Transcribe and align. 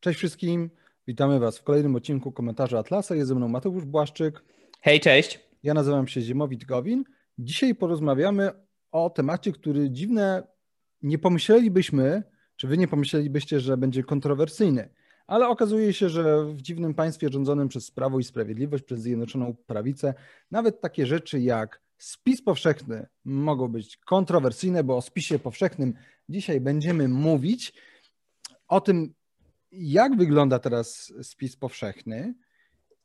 Cześć 0.00 0.18
wszystkim, 0.18 0.70
witamy 1.06 1.38
Was 1.38 1.58
w 1.58 1.62
kolejnym 1.62 1.96
odcinku 1.96 2.32
komentarza 2.32 2.78
Atlasa. 2.78 3.14
Jest 3.14 3.28
ze 3.28 3.34
mną 3.34 3.48
Mateusz 3.48 3.84
Błaszczyk. 3.84 4.42
Hej, 4.80 5.00
cześć. 5.00 5.40
Ja 5.62 5.74
nazywam 5.74 6.08
się 6.08 6.20
Ziemowit 6.20 6.64
Gowin. 6.64 7.04
Dzisiaj 7.38 7.74
porozmawiamy 7.74 8.50
o 8.92 9.10
temacie, 9.10 9.52
który 9.52 9.90
dziwne 9.90 10.42
nie 11.02 11.18
pomyślelibyśmy, 11.18 12.22
czy 12.56 12.66
Wy 12.66 12.78
nie 12.78 12.88
pomyślelibyście, 12.88 13.60
że 13.60 13.76
będzie 13.76 14.02
kontrowersyjny. 14.02 14.88
Ale 15.26 15.48
okazuje 15.48 15.92
się, 15.92 16.08
że 16.08 16.44
w 16.44 16.62
dziwnym 16.62 16.94
państwie 16.94 17.28
rządzonym 17.28 17.68
przez 17.68 17.90
Prawo 17.90 18.18
i 18.18 18.24
Sprawiedliwość, 18.24 18.84
przez 18.84 19.00
Zjednoczoną 19.00 19.54
Prawicę, 19.66 20.14
nawet 20.50 20.80
takie 20.80 21.06
rzeczy 21.06 21.40
jak 21.40 21.82
spis 21.98 22.42
powszechny 22.42 23.06
mogą 23.24 23.68
być 23.68 23.96
kontrowersyjne, 23.96 24.84
bo 24.84 24.96
o 24.96 25.02
spisie 25.02 25.38
powszechnym 25.38 25.94
dzisiaj 26.28 26.60
będziemy 26.60 27.08
mówić. 27.08 27.72
O 28.68 28.80
tym, 28.80 29.14
jak 29.72 30.16
wygląda 30.16 30.58
teraz 30.58 31.12
spis 31.22 31.56
powszechny, 31.56 32.34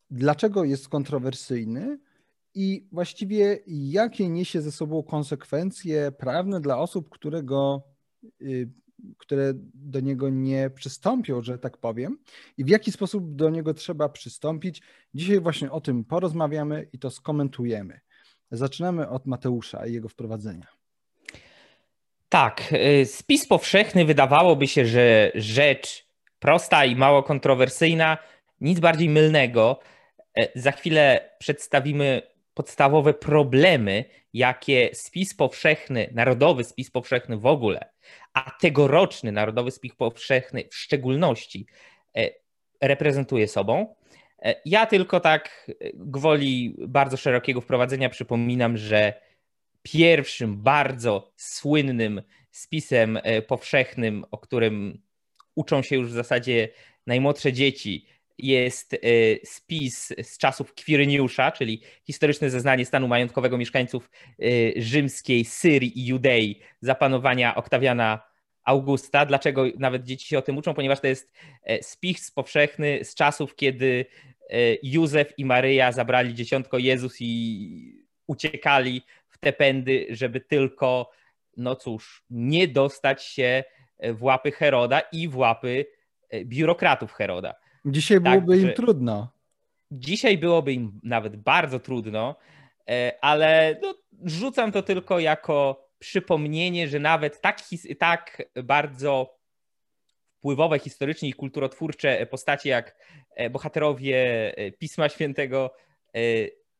dlaczego 0.09 0.63
jest 0.63 0.89
kontrowersyjny 0.89 1.99
i 2.53 2.87
właściwie 2.91 3.59
jakie 3.67 4.29
niesie 4.29 4.61
ze 4.61 4.71
sobą 4.71 5.03
konsekwencje 5.03 6.11
prawne 6.11 6.61
dla 6.61 6.77
osób, 6.77 7.09
które, 7.09 7.43
go, 7.43 7.83
y, 8.41 8.69
które 9.17 9.53
do 9.73 9.99
niego 9.99 10.29
nie 10.29 10.69
przystąpią, 10.69 11.41
że 11.41 11.59
tak 11.59 11.77
powiem, 11.77 12.17
i 12.57 12.63
w 12.63 12.69
jaki 12.69 12.91
sposób 12.91 13.35
do 13.35 13.49
niego 13.49 13.73
trzeba 13.73 14.09
przystąpić. 14.09 14.81
Dzisiaj 15.13 15.39
właśnie 15.39 15.71
o 15.71 15.81
tym 15.81 16.03
porozmawiamy 16.03 16.87
i 16.93 16.99
to 16.99 17.11
skomentujemy. 17.11 17.99
Zaczynamy 18.51 19.09
od 19.09 19.25
Mateusza 19.25 19.87
i 19.87 19.93
jego 19.93 20.09
wprowadzenia. 20.09 20.67
Tak, 22.29 22.73
y, 23.01 23.05
spis 23.05 23.47
powszechny 23.47 24.05
wydawałoby 24.05 24.67
się, 24.67 24.85
że 24.85 25.31
rzecz 25.35 26.04
prosta 26.45 26.85
i 26.85 26.95
mało 26.95 27.23
kontrowersyjna, 27.23 28.17
nic 28.61 28.79
bardziej 28.79 29.09
mylnego. 29.09 29.79
E, 30.37 30.47
za 30.55 30.71
chwilę 30.71 31.29
przedstawimy 31.39 32.21
podstawowe 32.53 33.13
problemy, 33.13 34.05
jakie 34.33 34.89
spis 34.93 35.33
powszechny, 35.33 36.09
narodowy 36.13 36.63
spis 36.63 36.91
powszechny 36.91 37.37
w 37.37 37.45
ogóle, 37.45 37.89
a 38.33 38.51
tegoroczny 38.61 39.31
narodowy 39.31 39.71
spis 39.71 39.95
powszechny 39.95 40.63
w 40.71 40.75
szczególności 40.75 41.65
e, 42.17 42.29
reprezentuje 42.81 43.47
sobą. 43.47 43.95
E, 44.41 44.55
ja 44.65 44.85
tylko 44.85 45.19
tak 45.19 45.71
gwoli 45.93 46.75
bardzo 46.87 47.17
szerokiego 47.17 47.61
wprowadzenia 47.61 48.09
przypominam, 48.09 48.77
że 48.77 49.13
pierwszym 49.81 50.57
bardzo 50.57 51.31
słynnym 51.35 52.21
spisem 52.51 53.19
powszechnym, 53.47 54.25
o 54.31 54.37
którym 54.37 55.04
uczą 55.55 55.81
się 55.81 55.95
już 55.95 56.07
w 56.07 56.13
zasadzie 56.13 56.69
najmłodsze 57.07 57.53
dzieci, 57.53 58.07
jest 58.37 58.93
e, 58.93 58.97
spis 59.43 60.13
z 60.23 60.37
czasów 60.37 60.73
Kwiryniusza, 60.73 61.51
czyli 61.51 61.81
historyczne 62.03 62.49
zeznanie 62.49 62.85
stanu 62.85 63.07
majątkowego 63.07 63.57
mieszkańców 63.57 64.09
e, 64.39 64.45
rzymskiej 64.81 65.45
Syrii 65.45 65.99
i 65.99 66.05
Judei 66.05 66.59
za 66.81 66.95
panowania 66.95 67.55
Oktawiana 67.55 68.21
Augusta. 68.63 69.25
Dlaczego 69.25 69.65
nawet 69.77 70.03
dzieci 70.03 70.27
się 70.27 70.37
o 70.37 70.41
tym 70.41 70.57
uczą? 70.57 70.73
Ponieważ 70.73 70.99
to 70.99 71.07
jest 71.07 71.31
e, 71.63 71.83
spis 71.83 72.31
powszechny 72.31 72.99
z 73.03 73.15
czasów, 73.15 73.55
kiedy 73.55 74.05
Józef 74.83 75.33
i 75.37 75.45
Maryja 75.45 75.91
zabrali 75.91 76.33
dzieciątko 76.33 76.77
Jezus 76.77 77.17
i 77.19 78.05
uciekali 78.27 79.01
w 79.29 79.37
te 79.37 79.53
pędy, 79.53 80.07
żeby 80.09 80.41
tylko, 80.41 81.11
no 81.57 81.75
cóż, 81.75 82.23
nie 82.29 82.67
dostać 82.67 83.23
się 83.23 83.63
w 83.99 84.23
łapy 84.23 84.51
Heroda 84.51 84.99
i 84.99 85.27
w 85.27 85.37
łapy 85.37 85.85
biurokratów 86.45 87.13
Heroda. 87.13 87.55
Dzisiaj 87.85 88.17
tak, 88.17 88.23
byłoby 88.23 88.61
tak, 88.61 88.69
im 88.69 88.73
trudno. 88.75 89.35
Dzisiaj 89.91 90.37
byłoby 90.37 90.73
im 90.73 90.99
nawet 91.03 91.35
bardzo 91.35 91.79
trudno, 91.79 92.35
e, 92.89 93.11
ale 93.21 93.79
no, 93.81 93.95
rzucam 94.23 94.71
to 94.71 94.83
tylko 94.83 95.19
jako 95.19 95.87
przypomnienie, 95.99 96.87
że 96.87 96.99
nawet 96.99 97.41
tak, 97.41 97.61
tak 97.99 98.43
bardzo 98.63 99.39
wpływowe 100.37 100.79
historycznie 100.79 101.29
i 101.29 101.33
kulturotwórcze 101.33 102.25
postacie 102.25 102.69
jak 102.69 102.95
e, 103.35 103.49
bohaterowie 103.49 104.17
e, 104.57 104.71
Pisma 104.71 105.09
Świętego 105.09 105.73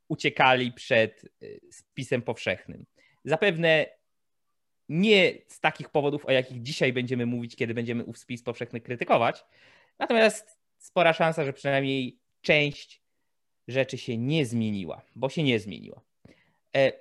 uciekali 0.08 0.72
przed 0.72 1.26
spisem 1.72 2.22
powszechnym. 2.22 2.86
Zapewne 3.26 3.86
nie 4.90 5.34
z 5.48 5.60
takich 5.60 5.90
powodów, 5.90 6.26
o 6.26 6.32
jakich 6.32 6.62
dzisiaj 6.62 6.94
będziemy 6.94 7.26
mówić, 7.26 7.56
kiedy 7.56 7.74
będziemy 7.74 8.04
ów 8.04 8.18
spis 8.18 8.44
powszechny 8.44 8.82
krytykować, 8.82 9.46
natomiast 10.00 10.60
spora 10.78 11.14
szansa, 11.14 11.46
że 11.46 11.54
przynajmniej 11.54 12.20
część 12.42 13.02
rzeczy 13.68 13.98
się 13.98 14.18
nie 14.18 14.46
zmieniła, 14.46 15.02
bo 15.16 15.30
się 15.30 15.44
nie 15.44 15.60
zmieniła. 15.60 16.02
E, 16.76 16.92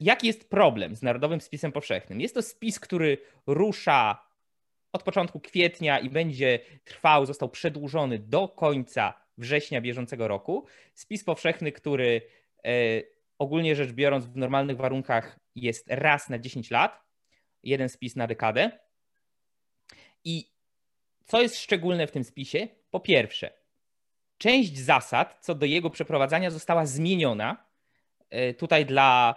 jaki 0.00 0.26
jest 0.26 0.48
problem 0.48 0.96
z 0.96 1.02
Narodowym 1.02 1.40
Spisem 1.40 1.72
Powszechnym? 1.72 2.20
Jest 2.20 2.34
to 2.34 2.42
spis, 2.42 2.80
który 2.80 3.18
rusza 3.46 4.26
od 4.92 5.02
początku 5.02 5.40
kwietnia 5.40 5.98
i 5.98 6.10
będzie 6.10 6.58
trwał, 6.84 7.26
został 7.26 7.48
przedłużony 7.48 8.18
do 8.18 8.48
końca 8.48 9.14
września 9.38 9.80
bieżącego 9.80 10.28
roku. 10.28 10.66
Spis 10.94 11.24
powszechny, 11.24 11.72
który 11.72 12.22
e, 12.64 12.70
ogólnie 13.38 13.76
rzecz 13.76 13.92
biorąc 13.92 14.26
w 14.26 14.36
normalnych 14.36 14.76
warunkach 14.76 15.38
jest 15.54 15.86
raz 15.88 16.28
na 16.28 16.38
10 16.38 16.70
lat, 16.70 17.03
jeden 17.64 17.88
spis 17.88 18.16
na 18.16 18.26
dekadę. 18.26 18.70
I 20.24 20.50
co 21.26 21.42
jest 21.42 21.58
szczególne 21.58 22.06
w 22.06 22.10
tym 22.10 22.24
spisie? 22.24 22.68
Po 22.90 23.00
pierwsze, 23.00 23.50
część 24.38 24.78
zasad 24.78 25.38
co 25.40 25.54
do 25.54 25.66
jego 25.66 25.90
przeprowadzania 25.90 26.50
została 26.50 26.86
zmieniona. 26.86 27.64
E, 28.30 28.54
tutaj 28.54 28.86
dla 28.86 29.34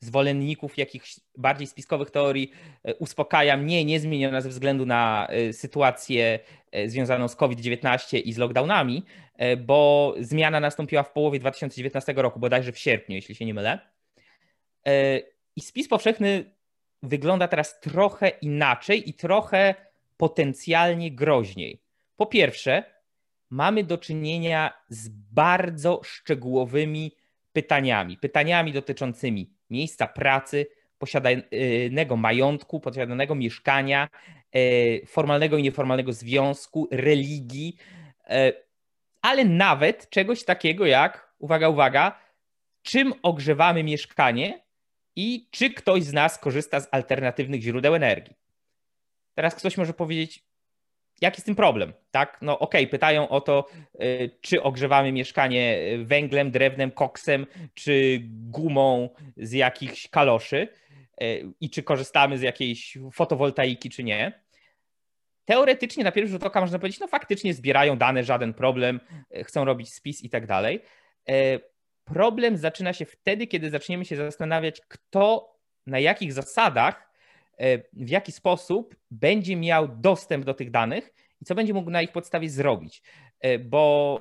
zwolenników 0.00 0.78
jakichś 0.78 1.20
bardziej 1.36 1.66
spiskowych 1.66 2.10
teorii 2.10 2.52
e, 2.84 2.94
uspokajam, 2.94 3.66
nie, 3.66 3.84
nie 3.84 4.00
zmieniona 4.00 4.40
ze 4.40 4.48
względu 4.48 4.86
na 4.86 5.26
e, 5.30 5.52
sytuację 5.52 6.38
związaną 6.86 7.28
z 7.28 7.36
COVID-19 7.36 8.20
i 8.24 8.32
z 8.32 8.38
lockdownami, 8.38 9.04
bo 9.58 10.14
zmiana 10.20 10.60
nastąpiła 10.60 11.02
w 11.02 11.12
połowie 11.12 11.38
2019 11.38 12.12
roku, 12.16 12.40
bodajże 12.40 12.72
w 12.72 12.78
sierpniu, 12.78 13.14
jeśli 13.14 13.34
się 13.34 13.44
nie 13.44 13.54
mylę. 13.54 13.78
I 15.56 15.60
spis 15.60 15.88
powszechny 15.88 16.57
wygląda 17.02 17.48
teraz 17.48 17.80
trochę 17.80 18.28
inaczej 18.28 19.10
i 19.10 19.14
trochę 19.14 19.74
potencjalnie 20.16 21.10
groźniej. 21.12 21.82
Po 22.16 22.26
pierwsze, 22.26 22.84
mamy 23.50 23.84
do 23.84 23.98
czynienia 23.98 24.72
z 24.88 25.08
bardzo 25.32 26.00
szczegółowymi 26.04 27.12
pytaniami. 27.52 28.16
Pytaniami 28.16 28.72
dotyczącymi 28.72 29.50
miejsca 29.70 30.06
pracy, 30.06 30.66
posiadanego 30.98 32.16
majątku, 32.16 32.80
posiadanego 32.80 33.34
mieszkania, 33.34 34.08
e, 34.52 35.06
formalnego 35.06 35.56
i 35.56 35.62
nieformalnego 35.62 36.12
związku, 36.12 36.88
religii, 36.90 37.76
e, 38.24 38.52
ale 39.22 39.44
nawet 39.44 40.10
czegoś 40.10 40.44
takiego 40.44 40.86
jak, 40.86 41.34
uwaga, 41.38 41.68
uwaga, 41.68 42.18
czym 42.82 43.14
ogrzewamy 43.22 43.84
mieszkanie 43.84 44.67
i 45.18 45.48
czy 45.50 45.70
ktoś 45.70 46.02
z 46.02 46.12
nas 46.12 46.38
korzysta 46.38 46.80
z 46.80 46.88
alternatywnych 46.90 47.62
źródeł 47.62 47.94
energii. 47.94 48.36
Teraz 49.34 49.54
ktoś 49.54 49.76
może 49.76 49.94
powiedzieć, 49.94 50.44
jaki 51.20 51.36
jest 51.36 51.46
tym 51.46 51.56
problem, 51.56 51.92
tak? 52.10 52.38
No 52.42 52.58
okej, 52.58 52.82
okay, 52.82 52.90
pytają 52.90 53.28
o 53.28 53.40
to, 53.40 53.68
y, 54.02 54.30
czy 54.40 54.62
ogrzewamy 54.62 55.12
mieszkanie 55.12 55.78
węglem, 56.04 56.50
drewnem, 56.50 56.90
koksem, 56.90 57.46
czy 57.74 58.20
gumą 58.24 59.08
z 59.36 59.52
jakichś 59.52 60.08
kaloszy 60.08 60.68
y, 61.22 61.52
i 61.60 61.70
czy 61.70 61.82
korzystamy 61.82 62.38
z 62.38 62.42
jakiejś 62.42 62.98
fotowoltaiki, 63.12 63.90
czy 63.90 64.04
nie. 64.04 64.42
Teoretycznie 65.44 66.04
na 66.04 66.12
pierwszy 66.12 66.32
rzut 66.32 66.44
oka 66.44 66.60
można 66.60 66.78
powiedzieć, 66.78 67.00
no 67.00 67.08
faktycznie 67.08 67.54
zbierają 67.54 67.98
dane, 67.98 68.24
żaden 68.24 68.54
problem, 68.54 69.00
y, 69.36 69.44
chcą 69.44 69.64
robić 69.64 69.92
spis 69.94 70.24
i 70.24 70.30
tak 70.30 70.46
dalej. 70.46 70.80
Problem 72.12 72.56
zaczyna 72.56 72.92
się 72.92 73.04
wtedy, 73.04 73.46
kiedy 73.46 73.70
zaczniemy 73.70 74.04
się 74.04 74.16
zastanawiać, 74.16 74.80
kto 74.88 75.54
na 75.86 75.98
jakich 75.98 76.32
zasadach 76.32 77.08
E, 77.58 77.78
w 77.92 78.08
jaki 78.08 78.32
sposób 78.32 78.96
będzie 79.10 79.56
miał 79.56 79.88
dostęp 79.88 80.44
do 80.44 80.54
tych 80.54 80.70
danych 80.70 81.14
i 81.42 81.44
co 81.44 81.54
będzie 81.54 81.74
mógł 81.74 81.90
na 81.90 82.02
ich 82.02 82.12
podstawie 82.12 82.50
zrobić. 82.50 83.02
E, 83.40 83.58
bo 83.58 84.20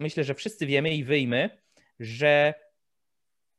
myślę, 0.00 0.24
że 0.24 0.34
wszyscy 0.34 0.66
wiemy 0.66 0.94
i 0.94 1.04
wyjmy, 1.04 1.50
że 2.00 2.54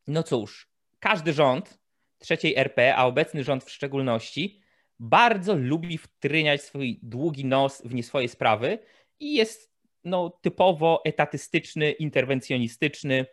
no 0.08 0.24
cóż, 0.24 0.70
każdy 1.00 1.34
rząd 1.34 1.80
trzeciej 2.20 2.56
RP, 2.56 2.96
a 2.96 3.06
obecny 3.06 3.44
rząd 3.44 3.64
w 3.64 3.72
szczególności, 3.72 4.62
bardzo 5.00 5.56
lubi 5.56 5.98
wtryniać 5.98 6.62
swój 6.62 7.00
długi 7.04 7.46
nos 7.46 7.82
w 7.86 7.94
nie 7.94 8.04
swoje 8.04 8.30
sprawy 8.30 8.80
i 9.20 9.34
jest 9.34 9.74
no, 10.04 10.30
typowo 10.30 11.02
etatystyczny, 11.06 11.92
interwencjonistyczny, 11.92 13.26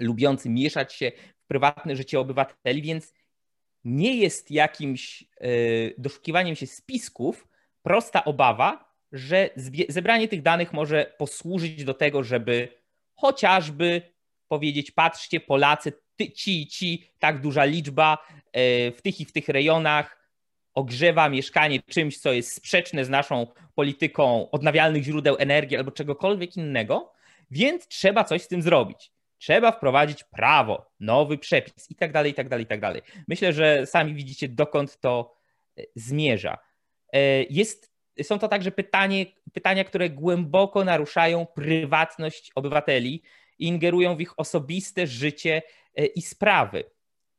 lubiący 0.00 0.50
mieszać 0.50 0.94
się 0.94 1.12
w 1.38 1.46
prywatne 1.46 1.96
życie 1.96 2.20
obywateli, 2.20 2.82
więc 2.82 3.14
nie 3.84 4.16
jest 4.16 4.50
jakimś 4.50 5.22
e, 5.22 5.48
doszukiwaniem 5.98 6.56
się 6.56 6.66
spisków 6.66 7.48
prosta 7.82 8.24
obawa, 8.24 8.94
że 9.12 9.50
zebranie 9.88 10.28
tych 10.28 10.42
danych 10.42 10.72
może 10.72 11.14
posłużyć 11.18 11.84
do 11.84 11.94
tego, 11.94 12.24
żeby 12.24 12.68
chociażby 13.14 14.02
powiedzieć: 14.48 14.90
patrzcie, 14.90 15.40
Polacy, 15.40 15.92
ty, 16.16 16.32
ci, 16.32 16.66
ci, 16.66 17.10
tak 17.18 17.40
duża 17.40 17.64
liczba 17.64 18.18
e, 18.52 18.92
w 18.92 19.02
tych 19.02 19.20
i 19.20 19.24
w 19.24 19.32
tych 19.32 19.48
rejonach 19.48 20.18
ogrzewa 20.74 21.28
mieszkanie 21.28 21.80
czymś, 21.82 22.18
co 22.18 22.32
jest 22.32 22.52
sprzeczne 22.52 23.04
z 23.04 23.08
naszą 23.08 23.46
polityką 23.74 24.50
odnawialnych 24.50 25.02
źródeł 25.02 25.36
energii 25.38 25.76
albo 25.76 25.90
czegokolwiek 25.90 26.56
innego, 26.56 27.12
więc 27.50 27.88
trzeba 27.88 28.24
coś 28.24 28.42
z 28.42 28.48
tym 28.48 28.62
zrobić. 28.62 29.12
Trzeba 29.38 29.72
wprowadzić 29.72 30.24
prawo, 30.24 30.90
nowy 31.00 31.38
przepis 31.38 31.90
i 31.90 31.94
tak 31.94 32.12
dalej, 32.12 32.32
i 32.32 32.34
tak 32.34 32.48
dalej, 32.48 32.64
i 32.64 32.66
tak 32.66 32.80
dalej. 32.80 33.02
Myślę, 33.28 33.52
że 33.52 33.86
sami 33.86 34.14
widzicie, 34.14 34.48
dokąd 34.48 35.00
to 35.00 35.34
e, 35.78 35.82
zmierza. 35.94 36.58
E, 37.12 37.42
jest, 37.42 37.92
są 38.22 38.38
to 38.38 38.48
także 38.48 38.70
pytanie, 38.70 39.26
pytania, 39.52 39.84
które 39.84 40.10
głęboko 40.10 40.84
naruszają 40.84 41.46
prywatność 41.46 42.52
obywateli 42.54 43.22
i 43.58 43.66
ingerują 43.66 44.16
w 44.16 44.20
ich 44.20 44.40
osobiste 44.40 45.06
życie 45.06 45.62
e, 45.94 46.06
i 46.06 46.22
sprawy. 46.22 46.84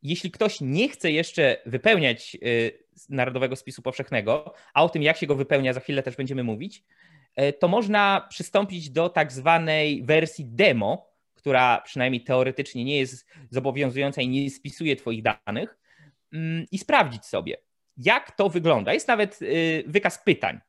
Jeśli 0.04 0.32
ktoś 0.32 0.62
nie 0.62 0.90
chce 0.90 1.12
jeszcze 1.12 1.58
wypełniać 1.66 2.38
Narodowego 3.10 3.56
Spisu 3.56 3.82
Powszechnego, 3.82 4.54
a 4.74 4.84
o 4.84 4.90
tym, 4.90 5.04
jak 5.04 5.18
się 5.18 5.28
go 5.28 5.36
wypełnia, 5.36 5.74
za 5.74 5.80
chwilę 5.80 6.04
też 6.04 6.16
będziemy 6.16 6.44
mówić, 6.44 6.84
to 7.60 7.68
można 7.68 8.28
przystąpić 8.30 8.90
do 8.90 9.10
tak 9.10 9.32
zwanej 9.32 10.04
wersji 10.04 10.46
demo, 10.48 11.10
która 11.40 11.82
przynajmniej 11.82 12.24
teoretycznie 12.24 12.86
nie 12.86 12.98
jest 12.98 13.28
zobowiązująca 13.50 14.22
i 14.22 14.28
nie 14.28 14.50
spisuje 14.50 14.96
Twoich 14.96 15.24
danych, 15.24 15.78
mm, 16.34 16.66
i 16.72 16.78
sprawdzić 16.78 17.26
sobie, 17.26 17.58
jak 17.98 18.32
to 18.32 18.50
wygląda. 18.50 18.94
Jest 18.94 19.08
nawet 19.08 19.42
y, 19.42 19.84
wykaz 19.88 20.24
pytań. 20.24 20.60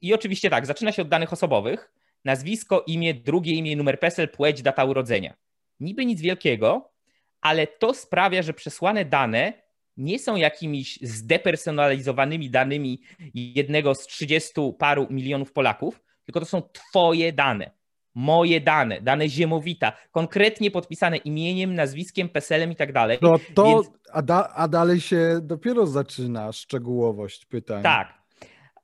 I 0.00 0.14
oczywiście 0.14 0.50
tak, 0.50 0.66
zaczyna 0.66 0.92
się 0.92 1.02
od 1.02 1.08
danych 1.08 1.32
osobowych: 1.32 1.92
nazwisko, 2.24 2.84
imię, 2.86 3.14
drugie 3.14 3.52
imię, 3.52 3.76
numer 3.76 4.00
PESEL, 4.00 4.28
płeć, 4.28 4.62
data 4.62 4.84
urodzenia. 4.84 5.34
Niby 5.80 6.06
nic 6.06 6.20
wielkiego, 6.20 6.92
ale 7.40 7.66
to 7.66 7.94
sprawia, 7.94 8.42
że 8.42 8.54
przesłane 8.54 9.04
dane 9.04 9.52
nie 9.96 10.18
są 10.18 10.36
jakimiś 10.36 10.98
zdepersonalizowanymi 11.02 12.50
danymi 12.50 13.02
jednego 13.34 13.94
z 13.94 14.06
30 14.06 14.52
paru 14.78 15.06
milionów 15.10 15.52
Polaków, 15.52 16.02
tylko 16.24 16.40
to 16.40 16.46
są 16.46 16.62
Twoje 16.62 17.32
dane 17.32 17.79
moje 18.14 18.60
dane, 18.60 19.00
dane 19.00 19.28
ziemowita, 19.28 19.92
konkretnie 20.10 20.70
podpisane 20.70 21.16
imieniem, 21.16 21.74
nazwiskiem, 21.74 22.28
PESEL-em 22.28 22.72
i 22.72 22.76
tak 22.76 22.92
dalej. 22.92 23.18
No 23.22 23.38
to, 23.54 23.64
Więc... 23.64 23.90
a, 24.12 24.22
da, 24.22 24.48
a 24.54 24.68
dalej 24.68 25.00
się 25.00 25.38
dopiero 25.42 25.86
zaczyna 25.86 26.52
szczegółowość 26.52 27.46
pytań. 27.46 27.82
Tak. 27.82 28.14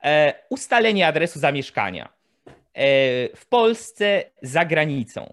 E, 0.04 0.34
ustalenie 0.50 1.06
adresu 1.06 1.38
zamieszkania. 1.38 2.08
E, 2.74 3.36
w 3.36 3.46
Polsce, 3.48 4.24
za 4.42 4.64
granicą. 4.64 5.32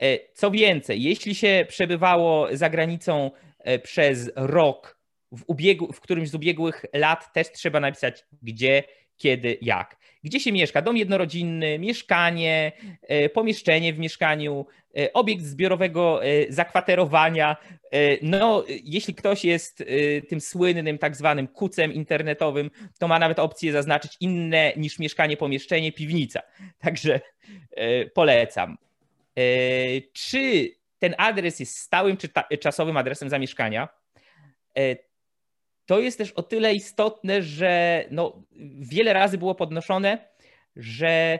E, 0.00 0.18
co 0.34 0.50
więcej, 0.50 1.02
jeśli 1.02 1.34
się 1.34 1.66
przebywało 1.68 2.48
za 2.52 2.70
granicą 2.70 3.30
e, 3.58 3.78
przez 3.78 4.30
rok, 4.36 4.98
w, 5.32 5.42
ubiegu, 5.46 5.92
w 5.92 6.00
którymś 6.00 6.30
z 6.30 6.34
ubiegłych 6.34 6.84
lat 6.94 7.32
też 7.32 7.52
trzeba 7.52 7.80
napisać 7.80 8.24
gdzie, 8.42 8.82
kiedy, 9.22 9.58
jak. 9.62 9.96
Gdzie 10.24 10.40
się 10.40 10.52
mieszka? 10.52 10.82
Dom 10.82 10.96
jednorodzinny, 10.96 11.78
mieszkanie, 11.78 12.72
e, 13.02 13.28
pomieszczenie 13.28 13.92
w 13.92 13.98
mieszkaniu, 13.98 14.66
e, 14.96 15.12
obiekt 15.12 15.42
zbiorowego 15.42 16.24
e, 16.24 16.52
zakwaterowania. 16.52 17.56
No, 18.22 18.64
jeśli 18.84 19.14
ktoś 19.14 19.44
jest 19.44 19.84
tym 20.28 20.40
słynnym 20.40 20.98
tak 20.98 21.16
zwanym 21.16 21.48
kucem 21.48 21.92
internetowym, 21.92 22.70
to 22.98 23.08
ma 23.08 23.18
nawet 23.18 23.38
opcję 23.38 23.72
zaznaczyć 23.72 24.16
inne 24.20 24.72
niż 24.76 24.98
mieszkanie, 24.98 25.36
pomieszczenie, 25.36 25.92
piwnica. 25.92 26.42
Także 26.78 27.20
polecam. 28.14 28.78
Czy 30.12 30.70
ten 30.98 31.14
adres 31.18 31.60
jest 31.60 31.78
stałym 31.78 32.16
czy 32.16 32.28
czasowym 32.60 32.96
adresem 32.96 33.28
zamieszkania? 33.28 33.88
To 35.92 36.00
jest 36.00 36.18
też 36.18 36.32
o 36.32 36.42
tyle 36.42 36.74
istotne, 36.74 37.42
że 37.42 38.04
no, 38.10 38.42
wiele 38.80 39.12
razy 39.12 39.38
było 39.38 39.54
podnoszone, 39.54 40.28
że 40.76 41.38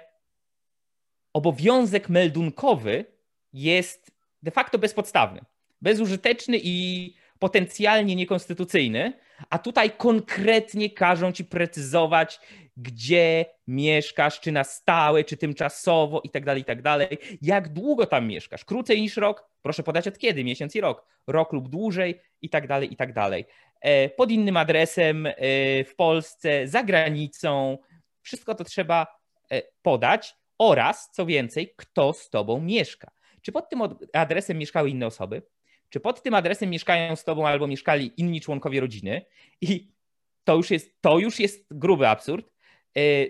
obowiązek 1.32 2.08
meldunkowy 2.08 3.04
jest 3.52 4.12
de 4.42 4.50
facto 4.50 4.78
bezpodstawny, 4.78 5.40
bezużyteczny 5.82 6.60
i 6.62 7.14
potencjalnie 7.38 8.16
niekonstytucyjny, 8.16 9.12
a 9.50 9.58
tutaj 9.58 9.90
konkretnie 9.90 10.90
każą 10.90 11.32
ci 11.32 11.44
precyzować, 11.44 12.40
gdzie 12.76 13.44
mieszkasz, 13.66 14.40
czy 14.40 14.52
na 14.52 14.64
stałe, 14.64 15.24
czy 15.24 15.36
tymczasowo 15.36 16.20
i 16.24 16.30
tak 16.30 16.44
dalej, 16.44 16.62
i 16.62 16.64
tak. 16.64 16.78
Jak 17.42 17.68
długo 17.68 18.06
tam 18.06 18.26
mieszkasz? 18.26 18.64
Krócej 18.64 19.00
niż 19.00 19.16
rok? 19.16 19.48
Proszę 19.62 19.82
podać 19.82 20.08
od 20.08 20.18
kiedy? 20.18 20.44
Miesiąc 20.44 20.76
i 20.76 20.80
rok. 20.80 21.06
Rok 21.26 21.52
lub 21.52 21.68
dłużej 21.68 22.20
i 22.42 22.50
tak 22.96 23.12
E, 23.82 24.08
pod 24.08 24.30
innym 24.30 24.56
adresem 24.56 25.26
e, 25.26 25.34
w 25.84 25.94
Polsce, 25.96 26.68
za 26.68 26.82
granicą. 26.82 27.78
Wszystko 28.22 28.54
to 28.54 28.64
trzeba 28.64 29.06
e, 29.50 29.62
podać 29.82 30.34
oraz, 30.58 31.10
co 31.12 31.26
więcej, 31.26 31.74
kto 31.76 32.12
z 32.12 32.30
tobą 32.30 32.60
mieszka. 32.60 33.10
Czy 33.42 33.52
pod 33.52 33.68
tym 33.68 33.82
adresem 34.12 34.58
mieszkały 34.58 34.90
inne 34.90 35.06
osoby? 35.06 35.42
Czy 35.88 36.00
pod 36.00 36.22
tym 36.22 36.34
adresem 36.34 36.70
mieszkają 36.70 37.16
z 37.16 37.24
tobą 37.24 37.46
albo 37.46 37.66
mieszkali 37.66 38.12
inni 38.16 38.40
członkowie 38.40 38.80
rodziny? 38.80 39.24
I 39.60 39.92
to 40.44 40.56
już 40.56 40.70
jest, 40.70 41.00
to 41.00 41.18
już 41.18 41.40
jest 41.40 41.66
gruby 41.70 42.08
absurd. 42.08 42.52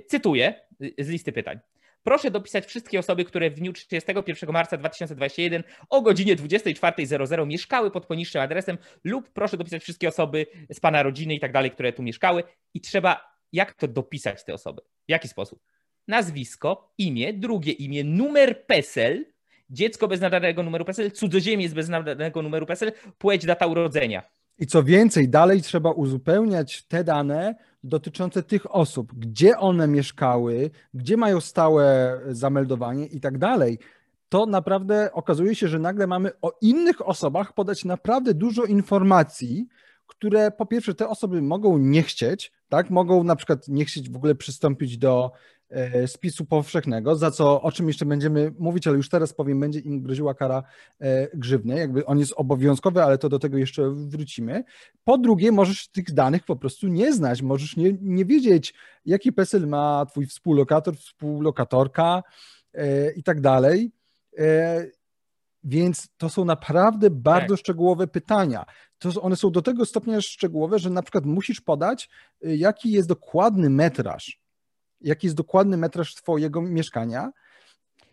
Cytuję 0.09 0.55
z 0.99 1.09
listy 1.09 1.33
pytań. 1.33 1.59
Proszę 2.03 2.31
dopisać 2.31 2.67
wszystkie 2.67 2.99
osoby, 2.99 3.25
które 3.25 3.51
w 3.51 3.55
dniu 3.55 3.73
31 3.73 4.53
marca 4.53 4.77
2021 4.77 5.63
o 5.91 6.03
godzinie 6.03 6.37
24.00 6.37 7.47
mieszkały 7.47 7.91
pod 7.91 8.07
poniższym 8.07 8.41
adresem 8.43 8.79
lub 9.05 9.31
proszę 9.33 9.57
dopisać 9.57 9.83
wszystkie 9.83 10.09
osoby 10.09 10.47
z 10.73 10.81
Pana 10.81 11.03
rodziny 11.03 11.35
i 11.35 11.41
tak 11.41 11.53
dalej, 11.53 11.71
które 11.71 11.93
tu 11.93 12.03
mieszkały 12.03 12.45
i 12.75 12.81
trzeba, 12.81 13.33
jak 13.53 13.75
to 13.75 13.89
dopisać 13.89 14.45
te 14.45 14.55
osoby? 14.55 14.83
W 14.83 15.11
jaki 15.11 15.29
sposób? 15.29 15.61
Nazwisko, 16.09 16.93
imię, 16.99 17.33
drugie 17.33 17.73
imię, 17.73 18.05
numer 18.05 18.67
PESEL, 18.67 19.25
dziecko 19.71 20.09
bez 20.09 20.21
nadanego 20.21 20.63
numeru 20.63 20.85
PESEL, 20.85 21.11
cudzoziemiec 21.11 21.73
bez 21.73 21.89
nadanego 21.89 22.43
numeru 22.43 22.67
PESEL, 22.67 22.93
płeć, 23.19 23.47
data 23.47 23.67
urodzenia. 23.67 24.23
I 24.63 24.67
co 24.67 24.83
więcej, 24.83 25.29
dalej 25.29 25.63
trzeba 25.63 25.91
uzupełniać 25.91 26.83
te 26.83 27.05
dane 27.05 27.55
dotyczące 27.85 28.43
tych 28.43 28.75
osób, 28.75 29.13
gdzie 29.15 29.59
one 29.59 29.89
mieszkały, 29.89 30.71
gdzie 30.95 31.17
mają 31.17 31.41
stałe 31.41 32.19
zameldowanie 32.29 33.07
i 33.07 33.21
tak 33.21 33.39
dalej. 33.39 33.79
To 34.29 34.47
naprawdę 34.47 35.13
okazuje 35.13 35.55
się, 35.55 35.69
że 35.69 35.79
nagle 35.79 36.07
mamy 36.07 36.31
o 36.43 36.53
innych 36.61 37.09
osobach 37.09 37.55
podać 37.55 37.85
naprawdę 37.85 38.35
dużo 38.35 38.65
informacji, 38.65 39.67
które 40.07 40.51
po 40.51 40.67
pierwsze 40.67 40.95
te 40.95 41.09
osoby 41.09 41.43
mogą 41.43 41.79
nie 41.79 42.03
chcieć, 42.03 42.53
tak? 42.69 42.91
Mogą 42.91 43.25
na 43.25 43.37
przykład 43.37 43.69
nie 43.69 43.85
chcieć 43.85 44.11
w 44.11 44.17
ogóle 44.17 44.35
przystąpić 44.35 44.99
do 44.99 45.33
spisu 46.07 46.45
powszechnego, 46.45 47.17
za 47.17 47.31
co, 47.31 47.63
o 47.63 47.73
czym 47.73 47.89
jeszcze 47.89 48.05
będziemy 48.05 48.53
mówić, 48.59 48.87
ale 48.87 48.97
już 48.97 49.09
teraz 49.09 49.33
powiem, 49.33 49.61
będzie 49.61 49.81
im 49.81 50.03
groziła 50.03 50.35
kara 50.35 50.63
e, 51.01 51.37
grzywny, 51.37 51.79
jakby 51.79 52.07
on 52.07 52.19
jest 52.19 52.33
obowiązkowy, 52.37 53.03
ale 53.03 53.19
to 53.19 53.29
do 53.29 53.39
tego 53.39 53.59
jeszcze 53.59 53.91
wrócimy. 53.91 54.65
Po 55.05 55.19
drugie, 55.19 55.53
możesz 55.53 55.89
tych 55.89 56.13
danych 56.15 56.45
po 56.45 56.57
prostu 56.57 56.89
nie 56.89 57.13
znać, 57.13 57.43
możesz 57.43 57.77
nie, 57.77 57.93
nie 58.01 58.25
wiedzieć, 58.25 58.75
jaki 59.07 59.33
PESEL 59.33 59.67
ma 59.67 60.07
twój 60.07 60.27
współlokator, 60.27 60.97
współlokatorka 60.97 62.23
e, 62.75 63.13
i 63.13 63.23
tak 63.23 63.41
dalej. 63.41 63.91
Więc 65.65 66.09
to 66.17 66.29
są 66.29 66.45
naprawdę 66.45 67.11
bardzo 67.11 67.55
tak. 67.55 67.59
szczegółowe 67.59 68.07
pytania. 68.07 68.65
To 68.99 69.23
one 69.23 69.37
są 69.37 69.51
do 69.51 69.63
tego 69.63 69.87
stopnia 69.87 70.21
szczegółowe, 70.21 70.79
że 70.79 70.91
na 70.91 71.03
przykład 71.03 71.27
musisz 71.27 71.61
podać, 71.61 72.09
jaki 72.41 72.93
jest 72.93 73.09
dokładny 73.09 73.71
metraż 73.71 74.42
jaki 75.05 75.27
jest 75.27 75.37
dokładny 75.37 75.77
metraż 75.77 76.15
twojego 76.15 76.63
mieszkania. 76.63 77.33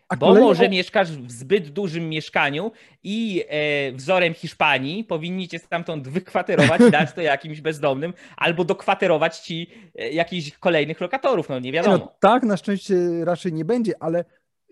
A 0.08 0.16
Bo 0.16 0.26
kolejno... 0.26 0.48
może 0.48 0.68
mieszkasz 0.68 1.12
w 1.12 1.30
zbyt 1.30 1.68
dużym 1.68 2.08
mieszkaniu 2.08 2.72
i 3.02 3.44
e, 3.48 3.92
wzorem 3.92 4.34
Hiszpanii 4.34 5.04
powinni 5.04 5.48
cię 5.48 5.58
stamtąd 5.58 6.08
wykwaterować 6.08 6.80
dać 6.92 7.12
to 7.12 7.20
jakimś 7.20 7.60
bezdomnym, 7.60 8.12
albo 8.36 8.64
dokwaterować 8.64 9.38
ci 9.38 9.70
e, 9.94 10.10
jakichś 10.10 10.58
kolejnych 10.58 11.00
lokatorów, 11.00 11.48
no 11.48 11.58
nie 11.58 11.72
wiadomo. 11.72 11.96
No, 11.96 12.14
tak, 12.20 12.42
na 12.42 12.56
szczęście 12.56 13.24
raczej 13.24 13.52
nie 13.52 13.64
będzie, 13.64 13.92
ale 14.00 14.24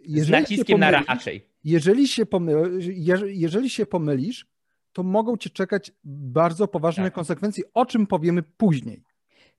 z 0.09 0.29
naciskiem 0.29 0.81
pomylisz, 0.81 1.07
na 1.07 1.15
raczej. 1.15 1.49
Jeżeli 1.65 2.09
się, 2.09 2.27
pomylisz, 2.27 2.87
jeżeli 3.27 3.71
się 3.71 3.87
pomylisz, 3.87 4.47
to 4.93 5.03
mogą 5.03 5.37
cię 5.37 5.51
czekać 5.51 5.93
bardzo 6.05 6.69
poważne 6.69 7.05
tak. 7.05 7.13
konsekwencje, 7.13 7.65
o 7.75 7.87
czym 7.87 8.07
powiemy 8.07 8.43
później. 8.43 9.03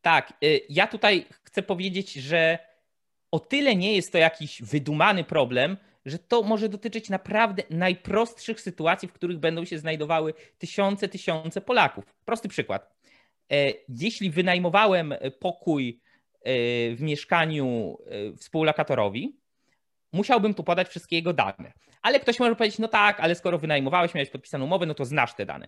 Tak, 0.01 0.33
y, 0.43 0.61
ja 0.69 0.87
tutaj 0.87 1.25
chcę 1.43 1.63
powiedzieć, 1.63 2.13
że 2.13 2.59
o 3.31 3.39
tyle 3.39 3.75
nie 3.75 3.95
jest 3.95 4.11
to 4.11 4.17
jakiś 4.17 4.61
wydumany 4.61 5.23
problem, 5.23 5.77
że 6.05 6.19
to 6.19 6.43
może 6.43 6.69
dotyczyć 6.69 7.09
naprawdę 7.09 7.63
najprostszych 7.69 8.61
sytuacji, 8.61 9.07
w 9.07 9.13
których 9.13 9.37
będą 9.37 9.65
się 9.65 9.79
znajdowały 9.79 10.33
tysiące, 10.57 11.07
tysiące 11.07 11.61
Polaków. 11.61 12.15
Prosty 12.25 12.49
przykład. 12.49 12.93
E, 13.51 13.73
jeśli 13.89 14.29
wynajmowałem 14.29 15.13
pokój 15.39 16.01
w 16.95 16.97
mieszkaniu 16.99 17.97
współlokatorowi, 18.37 19.39
musiałbym 20.13 20.53
tu 20.53 20.63
podać 20.63 20.87
wszystkie 20.87 21.15
jego 21.15 21.33
dane. 21.33 21.73
Ale 22.01 22.19
ktoś 22.19 22.39
może 22.39 22.55
powiedzieć, 22.55 22.79
no 22.79 22.87
tak, 22.87 23.19
ale 23.19 23.35
skoro 23.35 23.57
wynajmowałeś, 23.57 24.13
miałeś 24.13 24.29
podpisaną 24.29 24.65
umowę, 24.65 24.85
no 24.85 24.93
to 24.93 25.05
znasz 25.05 25.33
te 25.33 25.45
dane. 25.45 25.67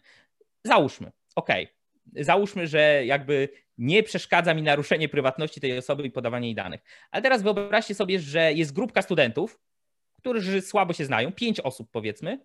Załóżmy, 0.64 1.12
okej. 1.36 1.81
Załóżmy, 2.16 2.68
że 2.68 3.06
jakby 3.06 3.50
nie 3.78 4.04
przeszkadza 4.04 4.54
mi 4.54 4.62
naruszenie 4.62 5.10
prywatności 5.10 5.62
tej 5.62 5.78
osoby 5.78 6.04
i 6.04 6.12
podawanie 6.12 6.48
jej 6.48 6.56
danych. 6.56 6.82
Ale 7.12 7.24
teraz 7.24 7.42
wyobraźcie 7.42 7.96
sobie, 7.96 8.20
że 8.20 8.54
jest 8.54 8.74
grupka 8.74 9.02
studentów, 9.02 9.60
którzy 10.14 10.62
słabo 10.62 10.94
się 10.94 11.06
znają, 11.06 11.32
pięć 11.32 11.60
osób 11.60 11.90
powiedzmy. 11.92 12.40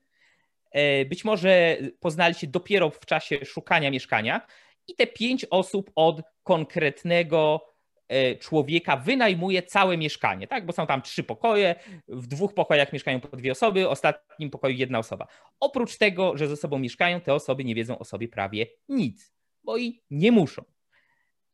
E, 0.73 1.05
być 1.05 1.25
może 1.25 1.77
poznali 2.01 2.35
się 2.35 2.47
dopiero 2.47 2.91
w 2.91 3.07
czasie 3.07 3.45
szukania 3.45 3.91
mieszkania 3.91 4.47
i 4.89 4.95
te 4.95 5.07
pięć 5.07 5.47
osób 5.51 5.91
od 5.95 6.23
konkretnego 6.43 7.61
E, 8.09 8.37
człowieka 8.37 8.97
wynajmuje 8.97 9.63
całe 9.63 9.97
mieszkanie, 9.97 10.47
tak? 10.47 10.67
Bo 10.67 10.73
są 10.73 10.87
tam 10.87 11.03
trzy 11.03 11.25
pokoje, 11.25 11.75
w 12.09 12.27
dwóch 12.27 12.55
pokojach 12.55 12.93
mieszkają 12.93 13.21
po 13.21 13.37
dwie 13.37 13.53
osoby, 13.53 13.85
w 13.85 13.87
ostatnim 13.87 14.51
pokoju 14.51 14.75
jedna 14.75 14.99
osoba. 14.99 15.27
Oprócz 15.61 15.97
tego, 15.97 16.37
że 16.37 16.49
ze 16.49 16.57
sobą 16.57 16.79
mieszkają, 16.79 17.21
te 17.21 17.35
osoby 17.35 17.65
nie 17.65 17.75
wiedzą 17.75 17.99
o 17.99 18.05
sobie 18.05 18.29
prawie 18.29 18.67
nic, 18.89 19.33
bo 19.67 19.77
i 19.77 20.03
nie 20.11 20.33
muszą. 20.33 20.65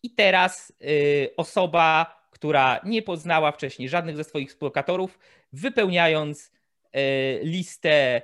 I 0.03 0.15
teraz 0.15 0.73
y, 0.83 1.31
osoba, 1.37 2.17
która 2.31 2.81
nie 2.85 3.03
poznała 3.03 3.53
wcześniej 3.53 3.89
żadnych 3.89 4.17
ze 4.17 4.25
swoich 4.25 4.51
współlokatorów, 4.51 5.19
wypełniając 5.53 6.47
y, 6.47 6.51
listę 7.43 8.23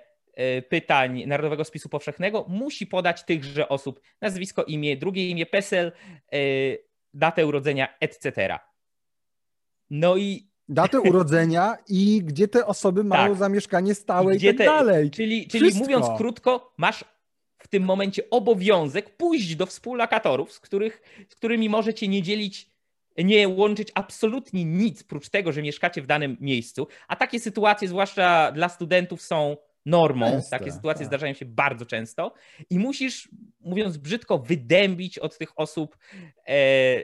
y, 0.58 0.62
pytań 0.62 1.24
Narodowego 1.26 1.64
Spisu 1.64 1.88
Powszechnego, 1.88 2.46
musi 2.48 2.86
podać 2.86 3.24
tychże 3.24 3.68
osób 3.68 4.00
nazwisko, 4.20 4.64
imię, 4.64 4.96
drugie 4.96 5.28
imię, 5.28 5.46
PESEL, 5.46 5.92
datę 7.14 7.46
urodzenia, 7.46 7.98
etc. 8.00 8.58
No 9.90 10.16
i. 10.16 10.48
Datę 10.70 11.00
urodzenia 11.00 11.76
i 11.88 12.22
gdzie 12.24 12.48
te 12.48 12.66
osoby 12.66 13.04
mają 13.04 13.28
tak. 13.28 13.38
zamieszkanie 13.38 13.94
stałe 13.94 14.36
i, 14.36 14.38
i 14.38 14.46
tak 14.46 14.56
te... 14.56 14.64
dalej. 14.64 15.10
Czyli, 15.10 15.46
czyli 15.46 15.74
mówiąc 15.74 16.06
krótko, 16.16 16.74
masz 16.76 17.04
w 17.58 17.68
tym 17.68 17.82
momencie 17.82 18.30
obowiązek 18.30 19.16
pójść 19.16 19.56
do 19.56 19.66
współlokatorów, 19.66 20.52
z, 20.52 20.60
których, 20.60 21.02
z 21.28 21.34
którymi 21.34 21.68
możecie 21.68 22.08
nie 22.08 22.22
dzielić, 22.22 22.70
nie 23.18 23.48
łączyć 23.48 23.88
absolutnie 23.94 24.64
nic, 24.64 25.02
prócz 25.02 25.28
tego, 25.28 25.52
że 25.52 25.62
mieszkacie 25.62 26.02
w 26.02 26.06
danym 26.06 26.36
miejscu. 26.40 26.88
A 27.08 27.16
takie 27.16 27.40
sytuacje, 27.40 27.88
zwłaszcza 27.88 28.52
dla 28.52 28.68
studentów, 28.68 29.22
są 29.22 29.56
normą. 29.86 30.30
Często, 30.30 30.50
Takie 30.50 30.72
sytuacje 30.72 30.98
tak. 31.00 31.06
zdarzają 31.06 31.34
się 31.34 31.44
bardzo 31.44 31.86
często 31.86 32.34
i 32.70 32.78
musisz, 32.78 33.28
mówiąc 33.60 33.96
brzydko, 33.96 34.38
wydębić 34.38 35.18
od 35.18 35.38
tych 35.38 35.58
osób 35.58 35.98
e, 36.48 37.02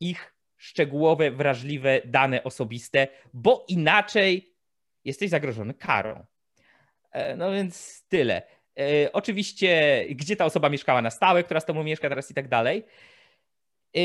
ich 0.00 0.34
szczegółowe, 0.56 1.30
wrażliwe 1.30 2.00
dane 2.04 2.44
osobiste, 2.44 3.08
bo 3.34 3.64
inaczej 3.68 4.54
jesteś 5.04 5.30
zagrożony 5.30 5.74
karą. 5.74 6.26
E, 7.12 7.36
no 7.36 7.52
więc 7.52 8.04
tyle. 8.08 8.42
E, 8.78 9.12
oczywiście, 9.12 10.04
gdzie 10.10 10.36
ta 10.36 10.44
osoba 10.44 10.68
mieszkała 10.68 11.02
na 11.02 11.10
stałe, 11.10 11.44
która 11.44 11.60
z 11.60 11.64
tobą 11.64 11.82
mieszka 11.84 12.08
teraz 12.08 12.30
i 12.30 12.34
tak 12.34 12.48
dalej. 12.48 12.84
E, 13.94 14.00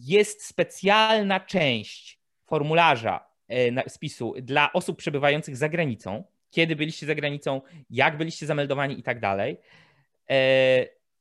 jest 0.00 0.46
specjalna 0.46 1.40
część 1.40 2.20
formularza 2.46 3.26
e, 3.48 3.90
spisu 3.90 4.34
dla 4.42 4.72
osób 4.72 4.98
przebywających 4.98 5.56
za 5.56 5.68
granicą 5.68 6.24
kiedy 6.50 6.76
byliście 6.76 7.06
za 7.06 7.14
granicą, 7.14 7.60
jak 7.90 8.16
byliście 8.16 8.46
zameldowani 8.46 8.98
i 8.98 9.02
tak 9.02 9.20
dalej. 9.20 9.56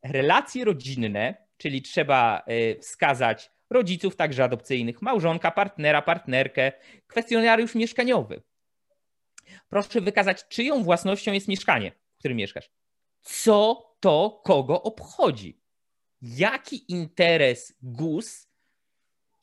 Relacje 0.04 0.66
rodzinne, 0.66 1.36
czyli 1.58 1.82
trzeba 1.82 2.46
wskazać 2.82 3.52
rodziców, 3.70 4.16
także 4.16 4.44
adopcyjnych, 4.44 5.02
małżonka, 5.02 5.52
partnera, 5.52 6.02
partnerkę, 6.02 6.72
kwestionariusz 7.08 7.76
mieszkaniowy. 7.76 8.42
Proszę 9.70 10.02
wykazać, 10.02 10.48
czyją 10.48 10.84
własnością 10.84 11.34
jest 11.34 11.48
mieszkanie, 11.48 11.92
którym 12.26 12.38
mieszkasz. 12.38 12.70
Co 13.22 13.86
to 14.00 14.42
kogo 14.46 14.84
obchodzi? 14.84 15.62
Jaki 16.22 16.92
interes 16.92 17.78
GUS 17.82 18.48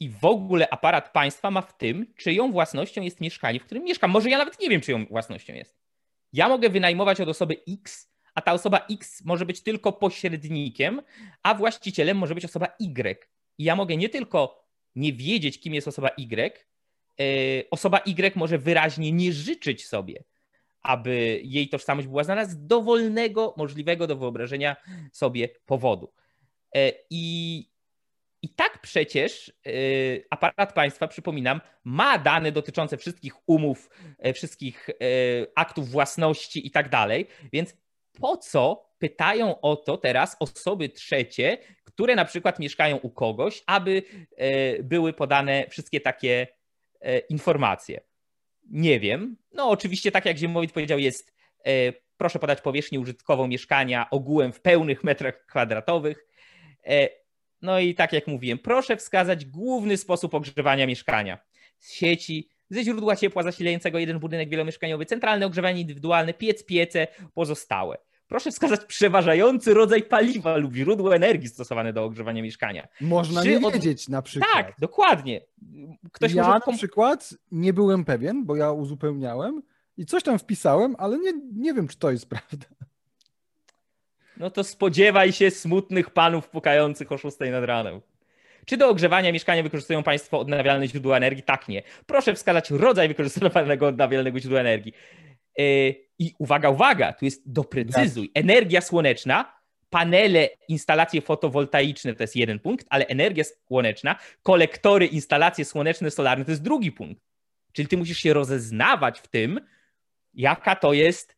i 0.01 0.11
w 0.11 0.25
ogóle 0.25 0.71
aparat 0.71 1.13
państwa 1.13 1.51
ma 1.51 1.63
w 1.63 1.79
tym, 1.79 2.15
czyją 2.17 2.53
własnością 2.53 3.03
jest 3.03 3.21
mieszkanie, 3.21 3.61
w 3.61 3.65
którym 3.65 3.85
mieszkam. 3.85 4.11
Może 4.11 4.31
ja 4.31 4.39
nawet 4.39 4.61
nie 4.61 4.69
wiem, 4.69 4.81
czyją 4.81 5.07
własnością 5.07 5.55
jest. 5.55 5.79
Ja 6.33 6.49
mogę 6.49 6.71
wynajmować 6.71 7.21
od 7.21 7.29
osoby 7.29 7.57
X, 7.69 8.13
a 8.35 8.43
ta 8.43 8.53
osoba 8.53 8.87
X 8.91 9.25
może 9.25 9.47
być 9.47 9.63
tylko 9.63 9.93
pośrednikiem, 9.93 11.03
a 11.43 11.55
właścicielem 11.55 12.17
może 12.17 12.35
być 12.35 12.45
osoba 12.45 12.69
Y. 12.81 13.29
I 13.59 13.65
ja 13.65 13.77
mogę 13.77 13.97
nie 13.97 14.09
tylko 14.09 14.69
nie 14.95 15.13
wiedzieć, 15.13 15.61
kim 15.61 15.75
jest 15.75 15.89
osoba 15.89 16.11
Y, 16.19 16.67
e, 17.21 17.25
osoba 17.71 17.99
Y 17.99 18.37
może 18.37 18.59
wyraźnie 18.59 19.13
nie 19.13 19.33
życzyć 19.33 19.87
sobie, 19.87 20.25
aby 20.83 21.41
jej 21.45 21.69
tożsamość 21.69 22.09
była 22.09 22.25
znana 22.25 22.45
z 22.45 22.67
dowolnego, 22.67 23.55
możliwego 23.57 24.07
do 24.07 24.17
wyobrażenia 24.17 24.77
sobie 25.13 25.49
powodu. 25.67 26.13
E, 26.75 26.93
I 27.11 27.73
i 28.43 28.49
tak 28.49 28.79
przecież 28.81 29.53
y, 29.67 30.25
aparat 30.31 30.73
państwa, 30.73 31.09
przypominam, 31.09 31.61
ma 31.85 32.19
dane 32.19 32.53
dotyczące 32.53 32.97
wszystkich 32.97 33.35
umów, 33.47 33.91
e, 34.19 34.33
wszystkich 34.33 34.89
e, 34.89 34.95
aktów 35.55 35.91
własności 35.91 36.67
i 36.67 36.71
tak 36.71 36.89
dalej, 36.89 37.27
więc 37.53 37.77
po 38.21 38.37
co 38.37 38.91
pytają 38.99 39.61
o 39.61 39.77
to 39.77 39.97
teraz 39.97 40.37
osoby 40.41 40.89
trzecie, 40.89 41.59
które 41.85 42.15
na 42.15 42.25
przykład 42.25 42.59
mieszkają 42.59 42.97
u 42.97 43.11
kogoś, 43.11 43.63
aby 43.67 44.03
e, 44.37 44.83
były 44.83 45.13
podane 45.13 45.67
wszystkie 45.71 46.01
takie 46.01 46.47
informacje? 47.29 48.01
Nie 48.71 49.01
wiem. 49.01 49.37
No, 49.53 49.69
oczywiście, 49.69 50.13
tak 50.13 50.25
jak 50.27 50.39
Ziemowit 50.39 50.73
powiedział, 50.73 50.99
jest 50.99 51.35
proszę 52.17 52.39
podać 52.39 52.61
powierzchnię 52.61 53.01
użytkową 53.01 53.47
mieszkania 53.47 54.11
ogółem 54.11 54.53
w 54.53 54.61
pełnych 54.61 55.05
metrach 55.05 55.47
kwadratowych. 55.47 56.27
No 57.63 57.79
i 57.79 57.95
tak 57.95 58.13
jak 58.13 58.27
mówiłem, 58.27 58.59
proszę 58.59 58.97
wskazać 58.97 59.45
główny 59.45 59.97
sposób 59.97 60.35
ogrzewania 60.35 60.87
mieszkania. 60.87 61.39
Z 61.79 61.93
sieci, 61.93 62.49
ze 62.71 62.85
źródła 62.85 63.17
ciepła 63.17 63.43
zasilającego 63.43 63.99
jeden 63.99 64.19
budynek 64.19 64.49
wielomieszkaniowy, 64.49 65.07
centralne 65.07 65.47
ogrzewanie 65.47 65.81
indywidualne, 65.81 66.35
piec, 66.35 66.65
piece, 66.65 67.07
pozostałe. 67.35 67.99
Proszę 68.33 68.51
wskazać 68.51 68.85
przeważający 68.85 69.75
rodzaj 69.75 70.03
paliwa 70.03 70.57
lub 70.57 70.75
źródło 70.75 71.17
energii 71.17 71.49
stosowane 71.49 71.93
do 71.93 72.05
ogrzewania 72.05 72.43
mieszkania. 72.43 72.89
Można 73.01 73.43
Czy 73.43 73.49
nie 73.49 73.67
od... 73.67 73.73
wiedzieć 73.73 74.09
na 74.09 74.23
przykład. 74.23 74.53
Tak, 74.53 74.75
dokładnie. 74.79 75.41
Ktoś 76.13 76.33
ja 76.33 76.43
może... 76.43 76.61
na 76.67 76.73
przykład 76.77 77.35
nie 77.51 77.73
byłem 77.73 78.05
pewien, 78.05 78.45
bo 78.45 78.57
ja 78.57 78.73
uzupełniałem 78.73 79.63
i 79.97 80.07
coś 80.07 80.23
tam 80.23 80.39
wpisałem, 80.39 80.97
ale 80.99 81.19
nie, 81.19 81.33
nie 81.55 81.75
wiem, 81.75 81.89
czy 81.89 81.99
to 81.99 82.11
jest 82.11 82.29
prawda 82.29 82.67
no 84.37 84.51
to 84.51 84.65
spodziewaj 84.65 85.33
się 85.33 85.51
smutnych 85.51 86.11
panów 86.11 86.49
pukających 86.49 87.13
o 87.13 87.19
6 87.19 87.37
nad 87.51 87.65
ranem. 87.65 88.01
Czy 88.67 88.77
do 88.77 88.89
ogrzewania 88.89 89.33
mieszkania 89.33 89.63
wykorzystują 89.63 90.03
Państwo 90.03 90.39
odnawialne 90.39 90.89
źródła 90.89 91.17
energii? 91.17 91.43
Tak, 91.43 91.69
nie. 91.69 91.83
Proszę 92.07 92.35
wskazać 92.35 92.71
rodzaj 92.71 93.09
wykorzystywanego 93.09 93.87
odnawialnego 93.87 94.41
źródła 94.41 94.61
energii. 94.61 94.93
Yy, 95.59 95.95
I 96.19 96.35
uwaga, 96.39 96.71
uwaga, 96.71 97.13
tu 97.13 97.25
jest 97.25 97.53
doprecyzuj. 97.53 98.29
Tak. 98.29 98.45
Energia 98.45 98.81
słoneczna, 98.81 99.53
panele, 99.91 100.49
instalacje 100.69 101.21
fotowoltaiczne 101.21 102.15
to 102.15 102.23
jest 102.23 102.37
jeden 102.37 102.59
punkt, 102.59 102.87
ale 102.91 103.07
energia 103.07 103.45
słoneczna, 103.67 104.17
kolektory, 104.43 105.07
instalacje 105.07 105.65
słoneczne, 105.65 106.11
solarne 106.11 106.45
to 106.45 106.51
jest 106.51 106.63
drugi 106.63 106.93
punkt. 106.93 107.23
Czyli 107.73 107.89
ty 107.89 107.97
musisz 107.97 108.19
się 108.19 108.33
rozeznawać 108.33 109.21
w 109.21 109.29
tym, 109.29 109.61
jaka 110.35 110.77
to 110.77 110.93
jest 110.93 111.37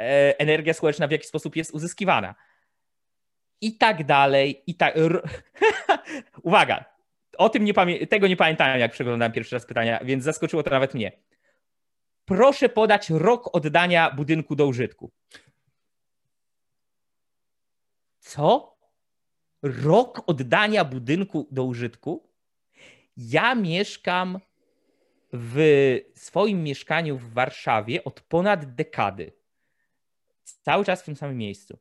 E, 0.00 0.38
energia 0.38 0.74
słoneczna 0.74 1.08
w 1.08 1.10
jaki 1.10 1.26
sposób 1.26 1.56
jest 1.56 1.74
uzyskiwana. 1.74 2.34
I 3.60 3.76
tak 3.76 4.04
dalej, 4.04 4.62
i 4.66 4.74
tak. 4.74 4.94
Uwaga, 6.42 6.84
o 7.38 7.48
tym 7.48 7.64
nie 7.64 7.74
pamię... 7.74 8.06
tego 8.06 8.26
nie 8.26 8.36
pamiętałem, 8.36 8.80
jak 8.80 8.92
przeglądałem 8.92 9.32
pierwszy 9.32 9.56
raz 9.56 9.66
pytania, 9.66 10.00
więc 10.04 10.24
zaskoczyło 10.24 10.62
to 10.62 10.70
nawet 10.70 10.94
mnie. 10.94 11.12
Proszę 12.24 12.68
podać 12.68 13.10
rok 13.10 13.56
oddania 13.56 14.10
budynku 14.10 14.56
do 14.56 14.66
użytku. 14.66 15.12
Co? 18.20 18.76
Rok 19.62 20.22
oddania 20.26 20.84
budynku 20.84 21.48
do 21.50 21.64
użytku? 21.64 22.28
Ja 23.16 23.54
mieszkam 23.54 24.38
w 25.32 25.98
swoim 26.14 26.62
mieszkaniu 26.62 27.18
w 27.18 27.32
Warszawie 27.32 28.04
od 28.04 28.20
ponad 28.20 28.74
dekady 28.74 29.32
cały 30.62 30.84
czas 30.84 31.02
w 31.02 31.04
tym 31.04 31.16
samym 31.16 31.36
miejscu. 31.36 31.78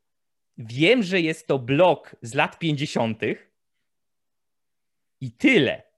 Wiem, 0.57 1.03
że 1.03 1.21
jest 1.21 1.47
to 1.47 1.59
blok 1.59 2.15
z 2.21 2.33
lat 2.33 2.59
50. 2.59 3.21
i 5.21 5.31
tyle. 5.31 5.92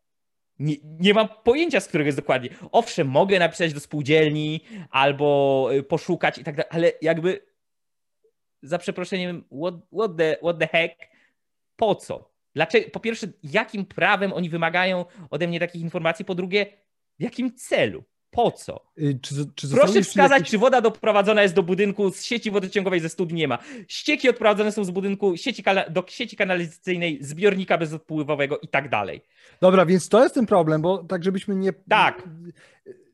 Nie, 0.60 0.76
nie 0.84 1.14
mam 1.14 1.28
pojęcia, 1.44 1.80
z 1.80 1.88
którego 1.88 2.06
jest 2.06 2.18
dokładnie. 2.18 2.50
Owszem, 2.72 3.08
mogę 3.08 3.40
napisać 3.40 3.74
do 3.74 3.80
spółdzielni 3.80 4.62
albo 4.90 5.70
y, 5.74 5.84
poszukać 5.84 6.38
i 6.38 6.44
tak 6.44 6.56
dalej, 6.56 6.70
ale 6.72 6.92
jakby 7.02 7.46
za 8.62 8.78
przeproszeniem, 8.78 9.44
what, 9.62 9.76
what, 9.94 10.18
the, 10.18 10.38
what 10.38 10.60
the 10.60 10.68
heck? 10.68 10.96
Po 11.76 11.96
co? 11.96 12.32
Dlaczego, 12.56 12.90
po 12.90 13.00
pierwsze, 13.00 13.28
jakim 13.44 13.86
prawem 13.86 14.34
oni 14.34 14.50
wymagają 14.50 15.06
ode 15.30 15.48
mnie 15.48 15.60
takich 15.60 15.82
informacji? 15.82 16.26
Po 16.26 16.36
drugie, 16.36 16.66
w 17.20 17.24
jakim 17.24 17.56
celu? 17.56 18.04
Po 18.36 18.52
co? 18.52 18.82
Y, 18.98 19.20
Czy, 19.22 19.36
czy 19.56 19.68
Proszę 19.68 20.02
wskazać, 20.02 20.32
jakieś... 20.32 20.50
czy 20.52 20.58
woda 20.58 20.82
doprowadzona 20.82 21.42
jest 21.42 21.54
do 21.54 21.64
budynku 21.64 22.12
z 22.12 22.24
sieci 22.24 22.52
wodociągowej 22.52 23.00
ze 23.00 23.10
studni 23.10 23.40
nie 23.40 23.48
ma. 23.48 23.58
Ścieki 23.88 24.30
odprowadzone 24.30 24.72
są 24.72 24.84
z 24.84 24.92
budynku 24.92 25.38
sieci 25.38 25.64
do 25.90 26.04
sieci 26.08 26.38
kanalizacyjnej, 26.38 27.18
zbiornika 27.22 27.78
bezodpływowego 27.78 28.60
i 28.60 28.68
tak 28.68 28.90
dalej. 28.90 29.22
Dobra, 29.62 29.86
więc 29.86 30.10
to 30.10 30.24
jest 30.24 30.36
ten 30.36 30.46
problem, 30.46 30.82
bo 30.82 30.98
tak 30.98 31.24
żebyśmy 31.24 31.56
nie... 31.56 31.74
Tak. 31.90 32.24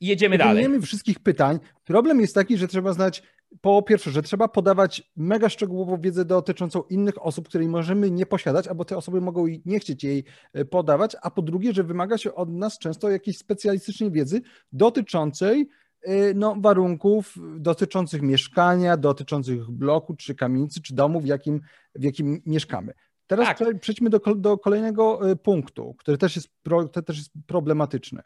Jedziemy 0.02 0.34
nie 0.34 0.38
dalej. 0.40 0.70
Nie 0.70 0.82
wszystkich 0.82 1.20
pytań. 1.20 1.60
Problem 1.86 2.22
jest 2.22 2.36
taki, 2.36 2.58
że 2.58 2.68
trzeba 2.68 2.94
znać 2.94 3.24
po 3.62 3.82
pierwsze, 3.82 4.12
że 4.12 4.22
trzeba 4.22 4.48
podawać 4.48 5.12
mega 5.16 5.50
szczegółową 5.50 6.02
wiedzę 6.02 6.26
dotyczącą 6.26 6.84
innych 6.84 7.26
osób, 7.26 7.48
której 7.48 7.68
możemy 7.68 8.12
nie 8.12 8.26
posiadać, 8.26 8.68
albo 8.68 8.86
te 8.86 8.98
osoby 8.98 9.22
mogą 9.22 9.46
nie 9.66 9.80
chcieć 9.80 10.04
jej 10.04 10.24
e, 10.54 10.66
podawać, 10.66 11.16
a 11.22 11.32
po 11.32 11.42
drugie, 11.42 11.74
że 11.74 11.84
wymaga 11.84 12.18
się 12.18 12.36
od 12.36 12.50
nas 12.50 12.80
często 12.80 13.10
jakiejś 13.10 13.38
specjalistycznej 13.38 14.12
wiedzy 14.12 14.42
dotyczącej 14.72 15.70
e, 16.02 16.34
no, 16.34 16.56
warunków 16.60 17.36
dotyczących 17.58 18.22
mieszkania, 18.22 18.98
dotyczących 18.98 19.72
bloku, 19.72 20.16
czy 20.16 20.36
kamienicy, 20.36 20.82
czy 20.82 20.96
domu, 20.96 21.22
w 21.22 21.26
jakim, 21.26 21.62
w 21.96 22.04
jakim 22.04 22.42
mieszkamy. 22.46 22.94
Teraz 23.28 23.58
tak. 23.58 23.80
przejdźmy 23.80 24.10
do, 24.10 24.20
do 24.36 24.58
kolejnego 24.58 25.32
e, 25.32 25.36
punktu, 25.36 25.96
który 25.98 26.18
też 26.18 26.36
jest, 26.36 26.50
pro, 26.64 26.88
też 26.88 27.18
jest 27.18 27.32
problematyczny. 27.48 28.22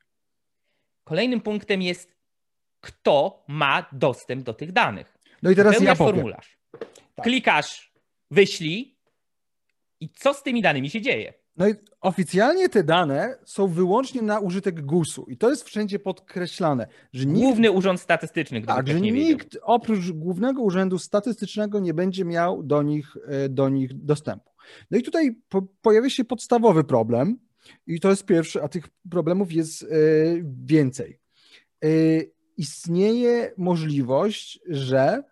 Kolejnym 1.03 1.41
punktem 1.41 1.81
jest, 1.81 2.15
kto 2.81 3.43
ma 3.47 3.85
dostęp 3.91 4.43
do 4.43 4.53
tych 4.53 4.71
danych. 4.71 5.14
No 5.45 5.51
i 5.51 5.55
teraz 5.55 5.81
ja 5.81 5.95
powiem. 5.95 6.15
formularz. 6.15 6.59
Tak. 7.15 7.23
Klikasz, 7.23 7.93
wyślij 8.31 8.97
i 9.99 10.09
co 10.09 10.33
z 10.33 10.43
tymi 10.43 10.61
danymi 10.61 10.89
się 10.89 11.01
dzieje? 11.01 11.33
No 11.57 11.67
i 11.69 11.73
oficjalnie 12.01 12.69
te 12.69 12.83
dane 12.83 13.37
są 13.45 13.67
wyłącznie 13.67 14.21
na 14.21 14.39
użytek 14.39 14.81
GUS-u 14.81 15.25
i 15.29 15.37
to 15.37 15.49
jest 15.49 15.63
wszędzie 15.63 15.99
podkreślane, 15.99 16.87
że 17.13 17.25
nikt, 17.25 17.39
Główny 17.39 17.71
Urząd 17.71 18.01
Statystyczny, 18.01 18.61
tak, 18.61 18.87
że 18.87 19.01
nikt 19.01 19.57
oprócz 19.61 20.11
Głównego 20.11 20.61
Urzędu 20.61 20.99
Statystycznego 20.99 21.79
nie 21.79 21.93
będzie 21.93 22.25
miał 22.25 22.63
do 22.63 22.81
nich, 22.83 23.17
e, 23.27 23.49
do 23.49 23.69
nich 23.69 23.93
dostępu. 23.93 24.51
No 24.91 24.97
i 24.97 25.03
tutaj 25.03 25.35
po, 25.49 25.61
pojawia 25.81 26.09
się 26.09 26.25
podstawowy 26.25 26.83
problem 26.83 27.39
i 27.87 27.99
to 27.99 28.09
jest 28.09 28.25
pierwszy, 28.25 28.63
a 28.63 28.67
tych 28.67 28.87
problemów 29.11 29.53
jest 29.53 29.83
e, 29.83 29.87
więcej. 30.65 31.19
E, 31.83 31.87
istnieje 32.57 33.51
możliwość, 33.57 34.59
że 34.67 35.23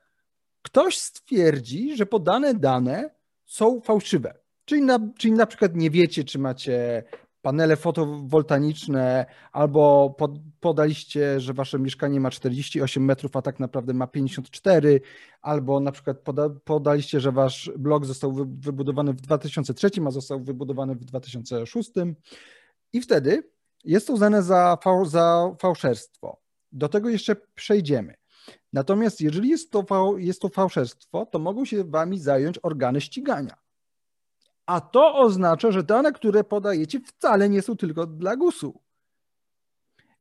ktoś 0.63 0.97
stwierdzi, 0.97 1.97
że 1.97 2.05
podane 2.05 2.53
dane 2.53 3.09
są 3.45 3.81
fałszywe. 3.81 4.33
Czyli 4.65 4.81
na, 4.81 4.99
czyli 5.17 5.33
na 5.33 5.45
przykład 5.45 5.75
nie 5.75 5.89
wiecie, 5.89 6.23
czy 6.23 6.39
macie 6.39 7.03
panele 7.43 7.75
fotowoltaiczne, 7.75 9.25
albo 9.51 10.09
pod, 10.17 10.31
podaliście, 10.59 11.39
że 11.39 11.53
wasze 11.53 11.79
mieszkanie 11.79 12.19
ma 12.19 12.31
48 12.31 13.05
metrów, 13.05 13.35
a 13.35 13.41
tak 13.41 13.59
naprawdę 13.59 13.93
ma 13.93 14.07
54, 14.07 15.01
albo 15.41 15.79
na 15.79 15.91
przykład 15.91 16.19
poda, 16.19 16.49
podaliście, 16.63 17.19
że 17.19 17.31
wasz 17.31 17.71
blok 17.77 18.05
został 18.05 18.33
wy, 18.33 18.45
wybudowany 18.45 19.13
w 19.13 19.21
2003, 19.21 19.89
a 20.07 20.11
został 20.11 20.39
wybudowany 20.43 20.95
w 20.95 21.05
2006. 21.05 21.91
I 22.93 23.01
wtedy 23.01 23.49
jest 23.83 24.07
to 24.07 24.13
uznane 24.13 24.43
za, 24.43 24.77
fał, 24.83 25.05
za 25.05 25.55
fałszerstwo. 25.59 26.41
Do 26.71 26.89
tego 26.89 27.09
jeszcze 27.09 27.35
przejdziemy. 27.55 28.22
Natomiast 28.73 29.21
jeżeli 29.21 29.49
jest 29.49 29.71
to, 29.71 29.85
jest 30.17 30.41
to 30.41 30.49
fałszerstwo, 30.49 31.25
to 31.25 31.39
mogą 31.39 31.65
się 31.65 31.83
wami 31.83 32.19
zająć 32.19 32.59
organy 32.63 33.01
ścigania. 33.01 33.55
A 34.65 34.81
to 34.81 35.15
oznacza, 35.15 35.71
że 35.71 35.83
dane, 35.83 36.11
które 36.11 36.43
podajecie, 36.43 36.99
wcale 36.99 37.49
nie 37.49 37.61
są 37.61 37.77
tylko 37.77 38.05
dla 38.05 38.35
GUS-u. 38.35 38.81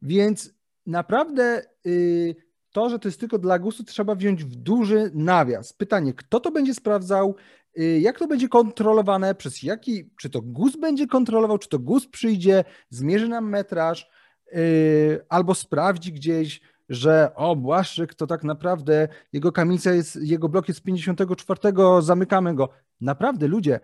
Więc 0.03 0.55
naprawdę 0.87 1.63
yy, 1.85 2.35
to, 2.73 2.91
że 2.91 2.99
to 2.99 3.09
jest 3.09 3.21
tylko 3.21 3.39
dla 3.39 3.59
GUS-u, 3.59 3.85
trzeba 3.85 4.15
wziąć 4.15 4.45
w 4.45 4.57
duży 4.57 5.11
nawias. 5.15 5.73
Pytanie, 5.73 6.15
kto 6.15 6.41
to 6.41 6.51
będzie 6.51 6.75
sprawdzał, 6.75 7.37
yy, 7.77 8.01
jak 8.01 8.19
to 8.19 8.27
będzie 8.27 8.49
kontrolowane, 8.49 9.35
przez 9.35 9.63
jaki, 9.63 10.11
czy 10.21 10.31
to 10.31 10.41
GUS 10.41 10.77
będzie 10.77 11.07
kontrolował, 11.07 11.59
czy 11.59 11.69
to 11.69 11.79
GUS 11.79 12.07
przyjdzie, 12.07 12.65
zmierzy 12.91 13.29
nam 13.29 13.49
metraż, 13.49 14.11
yy, 14.53 15.27
albo 15.29 15.55
sprawdzi 15.55 16.13
gdzieś, 16.13 16.61
że 16.89 17.33
o, 17.35 17.57
Błaszczyk 17.57 18.15
to 18.15 18.27
tak 18.27 18.45
naprawdę 18.45 19.09
jego 19.33 19.53
kamienica 19.53 19.93
jest, 19.93 20.17
jego 20.23 20.49
blok 20.49 20.69
jest 20.69 20.83
54, 20.83 21.61
zamykamy 22.01 22.55
go. 22.55 22.69
Naprawdę, 23.01 23.49
ludzie, 23.49 23.81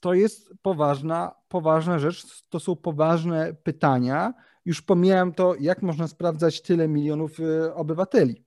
to 0.00 0.14
jest 0.14 0.54
poważna, 0.62 1.34
poważna 1.48 1.98
rzecz, 1.98 2.42
to 2.48 2.60
są 2.60 2.76
poważne 2.76 3.54
pytania. 3.54 4.34
Już 4.64 4.82
pomijam 4.82 5.32
to, 5.32 5.54
jak 5.60 5.82
można 5.82 6.08
sprawdzać 6.08 6.62
tyle 6.62 6.88
milionów 6.88 7.40
y, 7.40 7.74
obywateli. 7.74 8.44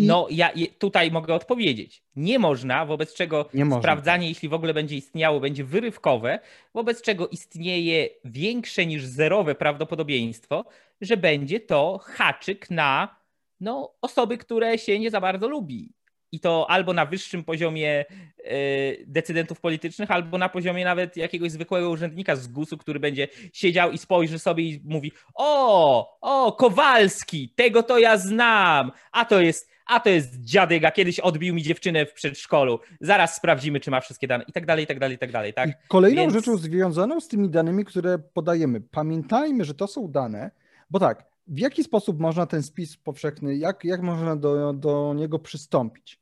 No, 0.00 0.26
ja 0.30 0.50
tutaj 0.78 1.10
mogę 1.10 1.34
odpowiedzieć. 1.34 2.02
Nie 2.16 2.38
można, 2.38 2.86
wobec 2.86 3.14
czego 3.14 3.48
sprawdzanie, 3.78 4.28
jeśli 4.28 4.48
w 4.48 4.54
ogóle 4.54 4.74
będzie 4.74 4.96
istniało, 4.96 5.40
będzie 5.40 5.64
wyrywkowe, 5.64 6.38
wobec 6.74 7.02
czego 7.02 7.28
istnieje 7.28 8.08
większe 8.24 8.86
niż 8.86 9.04
zerowe 9.04 9.54
prawdopodobieństwo, 9.54 10.64
że 11.00 11.16
będzie 11.16 11.60
to 11.60 11.98
haczyk 12.02 12.70
na 12.70 13.16
no, 13.60 13.94
osoby, 14.00 14.38
które 14.38 14.78
się 14.78 14.98
nie 14.98 15.10
za 15.10 15.20
bardzo 15.20 15.48
lubi. 15.48 15.92
I 16.32 16.40
to 16.40 16.70
albo 16.70 16.92
na 16.92 17.06
wyższym 17.06 17.44
poziomie 17.44 18.04
y, 18.38 19.04
decydentów 19.06 19.60
politycznych, 19.60 20.10
albo 20.10 20.38
na 20.38 20.48
poziomie 20.48 20.84
nawet 20.84 21.16
jakiegoś 21.16 21.50
zwykłego 21.50 21.90
urzędnika 21.90 22.36
z 22.36 22.48
GUS-u, 22.48 22.78
który 22.78 23.00
będzie 23.00 23.28
siedział 23.52 23.90
i 23.90 23.98
spojrzy 23.98 24.38
sobie 24.38 24.64
i 24.64 24.82
mówi: 24.84 25.12
O, 25.34 26.18
o, 26.20 26.52
Kowalski, 26.52 27.52
tego 27.56 27.82
to 27.82 27.98
ja 27.98 28.18
znam, 28.18 28.92
a 29.12 29.24
to 29.24 29.40
jest 29.40 29.70
a 29.90 30.00
to 30.00 30.10
jest 30.10 30.40
dziadek, 30.40 30.84
a 30.84 30.90
kiedyś 30.90 31.20
odbił 31.20 31.54
mi 31.54 31.62
dziewczynę 31.62 32.06
w 32.06 32.12
przedszkolu. 32.12 32.80
Zaraz 33.00 33.36
sprawdzimy, 33.36 33.80
czy 33.80 33.90
ma 33.90 34.00
wszystkie 34.00 34.26
dane 34.26 34.44
i 34.48 34.52
tak 34.52 34.66
dalej, 34.66 34.84
i 34.84 34.86
tak 34.86 34.98
dalej, 34.98 35.16
i 35.16 35.18
tak 35.18 35.32
dalej. 35.32 35.54
Tak? 35.54 35.68
I 35.68 35.72
kolejną 35.88 36.22
Więc... 36.22 36.34
rzeczą 36.34 36.56
związaną 36.56 37.20
z 37.20 37.28
tymi 37.28 37.50
danymi, 37.50 37.84
które 37.84 38.18
podajemy, 38.18 38.80
pamiętajmy, 38.80 39.64
że 39.64 39.74
to 39.74 39.86
są 39.86 40.08
dane, 40.08 40.50
bo 40.90 40.98
tak, 40.98 41.24
w 41.46 41.58
jaki 41.58 41.84
sposób 41.84 42.20
można 42.20 42.46
ten 42.46 42.62
spis 42.62 42.96
powszechny, 42.96 43.56
jak, 43.56 43.84
jak 43.84 44.02
można 44.02 44.36
do, 44.36 44.72
do 44.72 45.14
niego 45.14 45.38
przystąpić? 45.38 46.19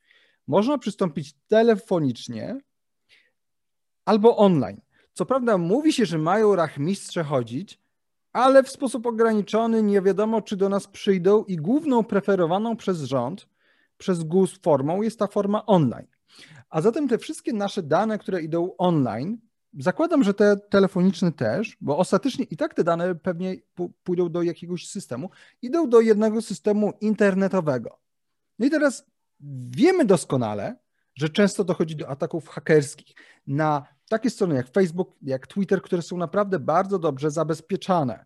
Można 0.48 0.78
przystąpić 0.78 1.34
telefonicznie 1.48 2.60
albo 4.04 4.36
online. 4.36 4.80
Co 5.12 5.26
prawda 5.26 5.58
mówi 5.58 5.92
się, 5.92 6.06
że 6.06 6.18
mają 6.18 6.56
rachmistrze 6.56 7.24
chodzić, 7.24 7.80
ale 8.32 8.62
w 8.62 8.68
sposób 8.68 9.06
ograniczony 9.06 9.82
nie 9.82 10.02
wiadomo, 10.02 10.42
czy 10.42 10.56
do 10.56 10.68
nas 10.68 10.86
przyjdą 10.86 11.44
i 11.44 11.56
główną 11.56 12.04
preferowaną 12.04 12.76
przez 12.76 13.02
rząd, 13.02 13.48
przez 13.96 14.24
GUS 14.24 14.58
formą 14.62 15.02
jest 15.02 15.18
ta 15.18 15.26
forma 15.26 15.66
online. 15.66 16.06
A 16.70 16.80
zatem 16.80 17.08
te 17.08 17.18
wszystkie 17.18 17.52
nasze 17.52 17.82
dane, 17.82 18.18
które 18.18 18.42
idą 18.42 18.76
online, 18.78 19.38
Zakładam, 19.78 20.22
że 20.24 20.34
te 20.34 20.56
telefoniczne 20.56 21.32
też, 21.32 21.76
bo 21.80 21.98
ostatecznie 21.98 22.44
i 22.44 22.56
tak 22.56 22.74
te 22.74 22.84
dane 22.84 23.14
pewnie 23.14 23.56
pójdą 24.02 24.28
do 24.28 24.42
jakiegoś 24.42 24.86
systemu, 24.86 25.30
idą 25.62 25.88
do 25.88 26.00
jednego 26.00 26.42
systemu 26.42 26.92
internetowego. 27.00 27.98
No 28.58 28.66
i 28.66 28.70
teraz 28.70 29.06
wiemy 29.70 30.04
doskonale, 30.04 30.76
że 31.14 31.28
często 31.28 31.64
dochodzi 31.64 31.96
do 31.96 32.08
ataków 32.08 32.48
hakerskich 32.48 33.16
na 33.46 33.86
takie 34.08 34.30
strony 34.30 34.54
jak 34.54 34.68
Facebook, 34.68 35.16
jak 35.22 35.46
Twitter, 35.46 35.82
które 35.82 36.02
są 36.02 36.16
naprawdę 36.16 36.58
bardzo 36.58 36.98
dobrze 36.98 37.30
zabezpieczane 37.30 38.24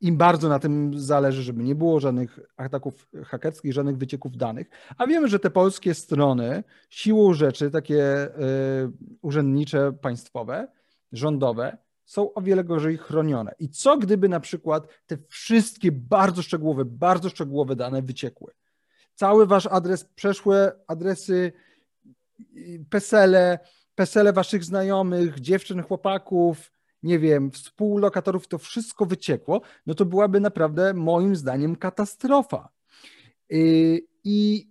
im 0.00 0.16
bardzo 0.16 0.48
na 0.48 0.58
tym 0.58 1.00
zależy, 1.00 1.42
żeby 1.42 1.62
nie 1.62 1.74
było 1.74 2.00
żadnych 2.00 2.40
ataków 2.56 3.08
hakerskich, 3.24 3.72
żadnych 3.72 3.96
wycieków 3.96 4.36
danych. 4.36 4.70
A 4.96 5.06
wiemy, 5.06 5.28
że 5.28 5.38
te 5.38 5.50
polskie 5.50 5.94
strony 5.94 6.64
siłą 6.90 7.34
rzeczy, 7.34 7.70
takie 7.70 8.26
y, 8.26 8.30
urzędnicze, 9.22 9.92
państwowe, 9.92 10.68
rządowe, 11.12 11.78
są 12.04 12.34
o 12.34 12.42
wiele 12.42 12.64
gorzej 12.64 12.98
chronione. 12.98 13.54
I 13.58 13.68
co 13.68 13.98
gdyby 13.98 14.28
na 14.28 14.40
przykład 14.40 14.88
te 15.06 15.18
wszystkie 15.28 15.92
bardzo 15.92 16.42
szczegółowe, 16.42 16.84
bardzo 16.84 17.28
szczegółowe 17.28 17.76
dane 17.76 18.02
wyciekły? 18.02 18.52
Cały 19.20 19.46
wasz 19.46 19.66
adres, 19.66 20.04
przeszłe 20.04 20.72
adresy, 20.86 21.52
pesele, 22.90 23.58
pesele 23.94 24.32
waszych 24.32 24.64
znajomych, 24.64 25.40
dziewczyn, 25.40 25.82
chłopaków, 25.82 26.72
nie 27.02 27.18
wiem, 27.18 27.50
współlokatorów, 27.50 28.48
to 28.48 28.58
wszystko 28.58 29.06
wyciekło, 29.06 29.60
no 29.86 29.94
to 29.94 30.04
byłaby 30.04 30.40
naprawdę 30.40 30.94
moim 30.94 31.36
zdaniem 31.36 31.76
katastrofa. 31.76 32.68
Y, 33.52 34.00
I 34.24 34.68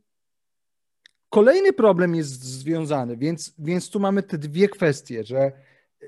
kolejny 1.29 1.73
problem 1.73 2.15
jest 2.15 2.43
związany, 2.43 3.17
więc, 3.17 3.53
więc 3.59 3.89
tu 3.89 3.99
mamy 3.99 4.23
te 4.23 4.37
dwie 4.37 4.69
kwestie, 4.69 5.23
że 5.23 5.51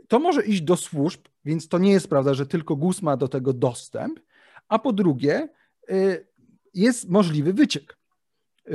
to 0.08 0.19
może 0.19 0.45
iść 0.45 0.62
do 0.62 0.77
służb, 0.77 1.21
więc 1.45 1.67
to 1.67 1.77
nie 1.77 1.91
jest 1.91 2.08
prawda, 2.08 2.34
że 2.34 2.45
tylko 2.45 2.75
GUS 2.75 3.01
ma 3.01 3.17
do 3.17 3.27
tego 3.27 3.54
dostęp, 3.54 4.19
a 4.67 4.80
po 4.80 4.93
drugie 4.93 5.49
y, 5.91 6.27
jest 6.73 7.10
możliwy 7.10 7.54
wyciek. 7.54 8.00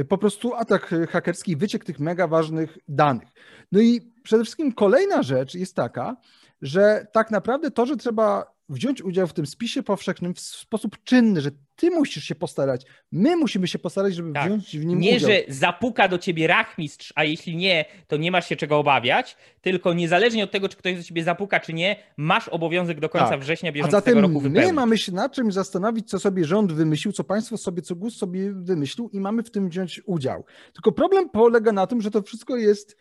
Po 0.05 0.19
prostu 0.19 0.55
atak 0.55 0.95
hakerski, 1.11 1.57
wyciek 1.57 1.85
tych 1.85 2.01
mega 2.01 2.27
ważnych 2.27 2.79
danych. 2.89 3.29
No 3.73 3.81
i 3.81 4.13
przede 4.23 4.45
wszystkim 4.45 4.73
kolejna 4.73 5.23
rzecz 5.23 5.55
jest 5.55 5.77
taka, 5.77 6.17
że 6.63 7.07
tak 7.13 7.31
naprawdę 7.31 7.71
to, 7.71 7.87
że 7.87 7.97
trzeba 7.97 8.56
wziąć 8.69 9.03
udział 9.03 9.27
w 9.27 9.33
tym 9.33 9.47
spisie 9.47 9.83
powszechnym 9.83 10.35
w 10.35 10.41
sposób 10.41 10.97
czynny, 11.05 11.41
że 11.41 11.51
ty 11.77 11.91
musisz 11.91 12.25
się 12.25 12.35
postarać, 12.35 12.87
my 13.13 13.37
musimy 13.37 13.69
się 13.69 13.79
postarać, 13.79 14.15
żeby 14.15 14.33
tak. 14.33 14.47
wziąć 14.47 14.79
w 14.79 14.85
nim 14.85 14.99
nie, 14.99 15.17
udział. 15.17 15.31
Nie, 15.31 15.37
że 15.37 15.53
zapuka 15.53 16.09
do 16.09 16.19
ciebie 16.19 16.47
rachmistrz, 16.47 17.13
a 17.17 17.25
jeśli 17.25 17.57
nie, 17.57 17.85
to 18.07 18.17
nie 18.17 18.31
masz 18.31 18.49
się 18.49 18.57
czego 18.57 18.79
obawiać, 18.79 19.37
tylko 19.61 19.95
niezależnie 19.95 20.45
od 20.45 20.51
tego, 20.51 20.69
czy 20.69 20.77
ktoś 20.77 20.97
do 20.97 21.03
ciebie 21.03 21.25
zapuka, 21.25 21.61
czy 21.61 21.73
nie, 21.73 21.97
masz 22.17 22.49
obowiązek 22.49 23.01
do 23.01 23.09
końca 23.09 23.29
tak. 23.29 23.41
września 23.41 23.73
bieżącego 23.73 23.99
a 23.99 24.01
zatem 24.01 24.19
roku 24.19 24.41
wypełnić. 24.41 24.67
my 24.67 24.73
mamy 24.73 24.99
się 24.99 25.13
na 25.13 25.29
czym 25.29 25.53
zastanowić, 25.53 26.11
co 26.11 26.19
sobie 26.19 26.45
rząd 26.45 26.73
wymyślił, 26.73 27.13
co 27.13 27.25
państwo 27.25 27.57
sobie, 27.57 27.83
co 27.83 27.95
GUS 27.95 28.17
sobie 28.17 28.53
wymyślił 28.53 29.11
i 29.13 29.21
mamy 29.21 29.43
w 29.43 29.51
tym 29.51 29.69
wziąć 29.69 30.01
udział. 30.07 30.45
Tylko 30.73 30.93
problem 30.93 31.29
polega 31.29 31.73
na 31.73 31.87
tym, 31.87 32.01
że 32.01 32.11
to 32.11 32.23
wszystko 32.23 32.57
jest 32.57 32.97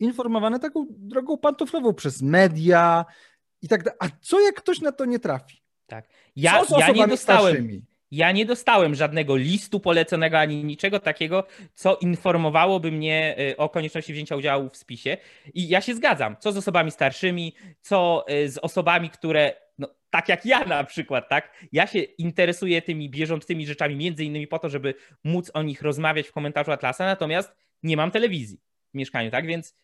informowane 0.00 0.58
taką 0.58 0.86
drogą 0.88 1.38
pantoflową 1.38 1.94
przez 1.94 2.22
media, 2.22 3.04
i 3.62 3.68
tak 3.68 3.82
dalej. 3.82 3.98
A 4.00 4.08
co 4.20 4.40
jak 4.40 4.54
ktoś 4.54 4.80
na 4.80 4.92
to 4.92 5.04
nie 5.04 5.18
trafi? 5.18 5.62
Tak. 5.86 6.08
Ja, 6.36 6.64
ja 6.78 6.90
nie 6.90 7.06
dostałem. 7.06 7.54
Starszymi? 7.54 7.82
Ja 8.10 8.32
nie 8.32 8.46
dostałem 8.46 8.94
żadnego 8.94 9.36
listu 9.36 9.80
poleconego 9.80 10.38
ani 10.38 10.64
niczego 10.64 11.00
takiego, 11.00 11.46
co 11.74 11.96
informowałoby 11.96 12.92
mnie 12.92 13.36
y, 13.50 13.56
o 13.56 13.68
konieczności 13.68 14.12
wzięcia 14.12 14.36
udziału 14.36 14.68
w 14.68 14.76
spisie. 14.76 15.16
I 15.54 15.68
ja 15.68 15.80
się 15.80 15.94
zgadzam. 15.94 16.36
Co 16.40 16.52
z 16.52 16.56
osobami 16.56 16.90
starszymi, 16.90 17.54
co 17.80 18.24
y, 18.30 18.50
z 18.50 18.58
osobami, 18.58 19.10
które, 19.10 19.52
no, 19.78 19.88
tak 20.10 20.28
jak 20.28 20.46
ja 20.46 20.64
na 20.64 20.84
przykład, 20.84 21.28
tak? 21.28 21.52
Ja 21.72 21.86
się 21.86 21.98
interesuję 21.98 22.82
tymi 22.82 23.10
bieżącymi 23.10 23.66
rzeczami, 23.66 23.96
między 23.96 24.24
innymi 24.24 24.46
po 24.46 24.58
to, 24.58 24.68
żeby 24.68 24.94
móc 25.24 25.50
o 25.54 25.62
nich 25.62 25.82
rozmawiać 25.82 26.28
w 26.28 26.32
komentarzu 26.32 26.72
Atlasa, 26.72 27.04
natomiast 27.04 27.52
nie 27.82 27.96
mam 27.96 28.10
telewizji 28.10 28.60
w 28.94 28.96
mieszkaniu, 28.96 29.30
tak? 29.30 29.46
Więc 29.46 29.74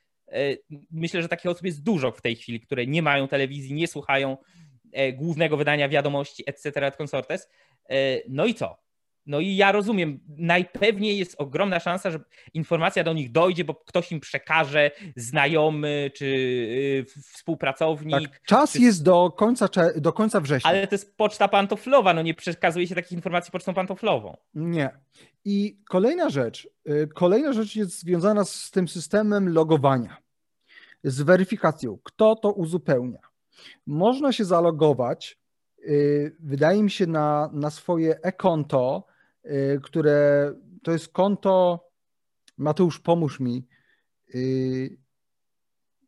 myślę, 0.90 1.22
że 1.22 1.28
takich 1.28 1.50
osób 1.50 1.64
jest 1.64 1.82
dużo 1.82 2.12
w 2.12 2.22
tej 2.22 2.36
chwili, 2.36 2.60
które 2.60 2.86
nie 2.86 3.02
mają 3.02 3.28
telewizji, 3.28 3.74
nie 3.74 3.86
słuchają 3.86 4.36
e, 4.92 5.12
głównego 5.12 5.56
wydania 5.56 5.88
wiadomości, 5.88 6.44
etc. 6.46 6.86
et 6.86 6.96
consortes. 6.96 7.48
E, 7.90 8.20
no 8.28 8.46
i 8.46 8.54
co? 8.54 8.85
No 9.26 9.40
i 9.40 9.56
ja 9.56 9.72
rozumiem, 9.72 10.20
najpewniej 10.28 11.18
jest 11.18 11.34
ogromna 11.38 11.80
szansa, 11.80 12.10
że 12.10 12.20
informacja 12.54 13.04
do 13.04 13.12
nich 13.12 13.32
dojdzie, 13.32 13.64
bo 13.64 13.74
ktoś 13.74 14.12
im 14.12 14.20
przekaże, 14.20 14.90
znajomy 15.16 16.10
czy 16.14 16.26
y, 16.26 17.04
współpracownik. 17.32 18.30
Tak, 18.30 18.42
czas 18.42 18.72
czy... 18.72 18.78
jest 18.78 19.02
do 19.02 19.30
końca, 19.30 19.68
do 19.96 20.12
końca 20.12 20.40
września. 20.40 20.70
Ale 20.70 20.86
to 20.86 20.94
jest 20.94 21.16
poczta 21.16 21.48
pantoflowa, 21.48 22.14
no 22.14 22.22
nie 22.22 22.34
przekazuje 22.34 22.86
się 22.86 22.94
takich 22.94 23.12
informacji 23.12 23.52
pocztą 23.52 23.74
pantoflową. 23.74 24.36
Nie. 24.54 24.90
I 25.44 25.78
kolejna 25.88 26.30
rzecz, 26.30 26.68
y, 26.88 27.08
kolejna 27.14 27.52
rzecz 27.52 27.76
jest 27.76 28.00
związana 28.00 28.44
z 28.44 28.70
tym 28.70 28.88
systemem 28.88 29.48
logowania, 29.48 30.16
z 31.04 31.22
weryfikacją. 31.22 31.98
Kto 32.02 32.36
to 32.36 32.52
uzupełnia? 32.52 33.20
Można 33.86 34.32
się 34.32 34.44
zalogować, 34.44 35.38
y, 35.78 36.36
wydaje 36.40 36.82
mi 36.82 36.90
się, 36.90 37.06
na, 37.06 37.50
na 37.52 37.70
swoje 37.70 38.18
e-konto, 38.22 39.06
które 39.82 40.52
to 40.82 40.92
jest 40.92 41.08
konto, 41.08 41.86
Mateusz, 42.58 43.00
pomóż 43.00 43.40
mi. 43.40 43.66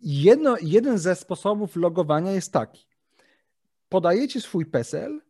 Jedno, 0.01 0.57
jeden 0.63 0.99
ze 0.99 1.15
sposobów 1.15 1.77
logowania 1.77 2.33
jest 2.33 2.53
taki. 2.53 2.87
Podajecie 3.89 4.41
swój 4.41 4.67
PESEL, 4.67 5.21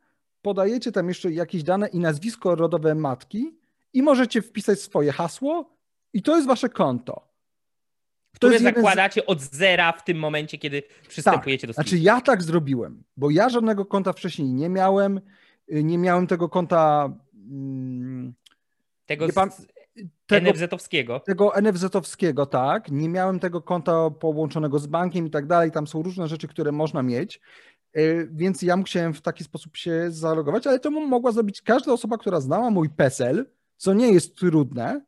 podajecie 0.43 0.93
tam 0.93 1.09
jeszcze 1.09 1.33
jakieś 1.33 1.63
dane 1.63 1.89
i 1.89 1.99
nazwisko 1.99 2.55
rodowe 2.55 2.95
matki 2.95 3.59
i 3.93 4.03
możecie 4.03 4.43
wpisać 4.43 4.81
swoje 4.81 5.13
hasło 5.13 5.77
i 6.13 6.23
to 6.23 6.37
jest 6.37 6.49
wasze 6.49 6.69
konto. 6.69 7.29
Które 8.35 8.59
zakładacie 8.59 9.21
z... 9.21 9.25
od 9.27 9.41
zera 9.41 9.93
w 9.93 10.05
tym 10.05 10.19
momencie, 10.19 10.59
kiedy 10.59 10.83
przystępujecie 11.09 11.67
tak. 11.67 11.69
do 11.69 11.73
spisu. 11.73 11.89
Znaczy 11.89 12.05
ja 12.05 12.21
tak 12.21 12.43
zrobiłem, 12.43 13.05
bo 13.17 13.31
ja 13.31 13.49
żadnego 13.49 13.87
konta 13.87 14.13
wcześniej 14.13 14.53
nie 14.53 14.69
miałem, 14.69 15.21
y, 15.73 15.85
nie 15.85 15.99
miałem 15.99 16.27
tego 16.27 16.49
konta 16.49 17.13
hmm, 17.49 18.35
tego 19.07 19.29
pan, 19.35 19.51
tego, 20.27 20.51
NFZ-owskiego. 20.51 21.21
Tego 21.21 21.53
NFZ-owskiego, 21.63 22.47
tak. 22.47 22.91
Nie 22.91 23.09
miałem 23.09 23.41
tego 23.41 23.63
konta 23.63 24.11
połączonego 24.11 24.79
z 24.79 24.87
bankiem 24.87 25.27
i 25.27 25.31
tak 25.31 25.47
dalej. 25.47 25.71
Tam 25.71 25.87
są 25.87 26.03
różne 26.03 26.29
rzeczy, 26.29 26.49
które 26.49 26.73
można 26.73 27.03
mieć. 27.03 27.41
Y, 27.97 28.29
więc 28.33 28.63
ja 28.63 28.77
musiałem 28.77 29.15
w 29.15 29.21
taki 29.21 29.45
sposób 29.45 29.77
się 29.77 30.07
zalogować, 30.09 30.67
ale 30.67 30.79
to 30.79 30.91
mogła 30.91 31.33
zrobić 31.33 31.63
każda 31.63 31.93
osoba, 31.93 32.19
która 32.19 32.41
znała 32.41 32.71
mój 32.71 32.91
PESEL, 32.91 33.47
co 33.77 33.95
nie 33.95 34.13
jest 34.13 34.37
trudne, 34.37 35.01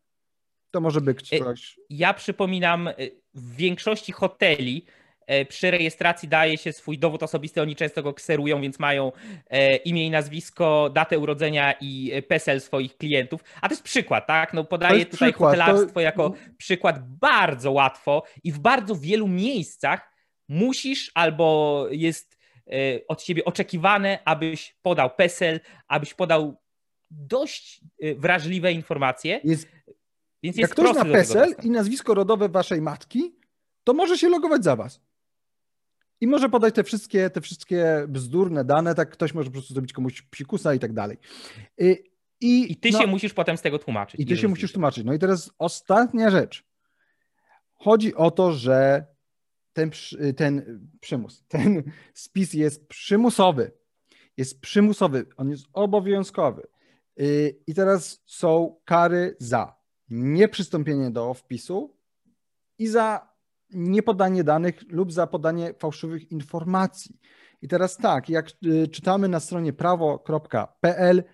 to 0.70 0.81
może 0.81 1.00
być 1.00 1.33
e, 1.33 1.40
ktoś. 1.40 1.81
Ja 1.90 2.14
przypominam, 2.14 2.88
e, 2.88 2.94
w 3.35 3.57
większości 3.57 4.12
hoteli 4.12 4.87
e, 4.87 4.99
przy 5.48 5.70
rejestracji 5.70 6.28
daje 6.28 6.58
się 6.58 6.72
swój 6.72 6.98
dowód 6.98 7.22
osobisty, 7.22 7.62
oni 7.62 7.76
często 7.76 8.02
go 8.02 8.14
kserują, 8.14 8.60
więc 8.60 8.78
mają 8.78 9.12
imię 9.84 10.06
i 10.06 10.10
nazwisko, 10.10 10.90
datę 10.94 11.18
urodzenia 11.18 11.74
i 11.80 12.12
PESEL 12.28 12.60
swoich 12.60 12.96
klientów. 12.96 13.44
A 13.60 13.68
to 13.68 13.72
jest 13.72 13.82
przykład, 13.82 14.26
tak? 14.26 14.54
No 14.54 14.64
podaję 14.64 15.06
tutaj 15.06 15.32
przykład. 15.32 15.50
hotelarstwo 15.50 15.94
to... 15.94 16.00
jako 16.00 16.32
przykład 16.56 17.08
bardzo 17.08 17.72
łatwo 17.72 18.22
i 18.44 18.52
w 18.52 18.58
bardzo 18.58 18.96
wielu 18.96 19.28
miejscach 19.28 20.10
musisz 20.48 21.10
albo 21.14 21.86
jest 21.90 22.38
od 23.08 23.22
ciebie 23.22 23.44
oczekiwane, 23.44 24.18
abyś 24.24 24.76
podał 24.82 25.10
PESEL, 25.10 25.60
abyś 25.88 26.14
podał 26.14 26.60
dość 27.10 27.80
wrażliwe 28.16 28.72
informacje. 28.72 29.40
Jest, 29.44 29.68
więc 30.42 30.56
jak 30.56 30.70
ktoś 30.70 30.96
ma 30.96 31.04
PESEL 31.04 31.54
i 31.62 31.70
nazwisko 31.70 32.14
rodowe 32.14 32.48
waszej 32.48 32.82
matki, 32.82 33.36
to 33.84 33.94
może 33.94 34.18
się 34.18 34.28
logować 34.28 34.64
za 34.64 34.76
was. 34.76 35.00
I 36.20 36.26
może 36.26 36.48
podać 36.48 36.74
te 36.74 36.85
wszystkie, 36.85 37.30
te 37.30 37.40
wszystkie 37.40 38.04
bzdurne 38.09 38.64
dane, 38.64 38.94
tak 38.94 39.11
ktoś 39.11 39.35
może 39.35 39.46
po 39.46 39.52
prostu 39.52 39.74
zrobić 39.74 39.92
komuś 39.92 40.22
psikusa 40.22 40.74
i 40.74 40.78
tak 40.78 40.92
dalej. 40.92 41.18
Y, 41.80 42.04
I, 42.40 42.72
I 42.72 42.76
ty 42.76 42.90
no, 42.90 42.98
się 42.98 43.06
musisz 43.06 43.35
potem 43.35 43.56
z 43.56 43.62
tego 43.62 43.78
tłumaczyć. 43.78 44.20
I 44.20 44.26
ty 44.26 44.37
się 44.37 44.48
musisz 44.48 44.72
tłumaczyć. 44.72 45.04
No 45.04 45.12
i 45.12 45.18
teraz 45.18 45.50
ostatnia 45.59 46.30
rzecz. 46.30 46.64
Chodzi 47.74 48.14
o 48.14 48.30
to, 48.30 48.52
że 48.52 49.06
ten, 49.72 49.90
ten 50.37 50.80
przymus, 51.00 51.44
ten 51.48 51.83
spis 52.14 52.54
jest 52.54 52.88
przymusowy. 52.88 53.72
Jest 54.37 54.61
przymusowy, 54.61 55.26
on 55.37 55.50
jest 55.50 55.66
obowiązkowy. 55.72 56.66
Y, 57.20 57.61
I 57.66 57.74
teraz 57.74 58.22
są 58.26 58.76
kary 58.85 59.37
za 59.38 59.76
nieprzystąpienie 60.09 61.11
do 61.11 61.35
wpisu 61.35 61.96
i 62.78 62.88
za 62.88 63.29
niepodanie 63.72 64.44
danych 64.44 64.83
lub 64.88 65.12
za 65.12 65.26
podanie 65.26 65.74
fałszywych 65.78 66.33
informacji. 66.33 67.20
I 67.62 67.68
teraz 67.68 67.96
tak, 67.96 68.28
jak 68.28 68.50
y, 68.66 68.88
czytamy 68.88 69.28
na 69.28 69.40
stronie 69.40 69.72
prawo.pl, 69.72 71.24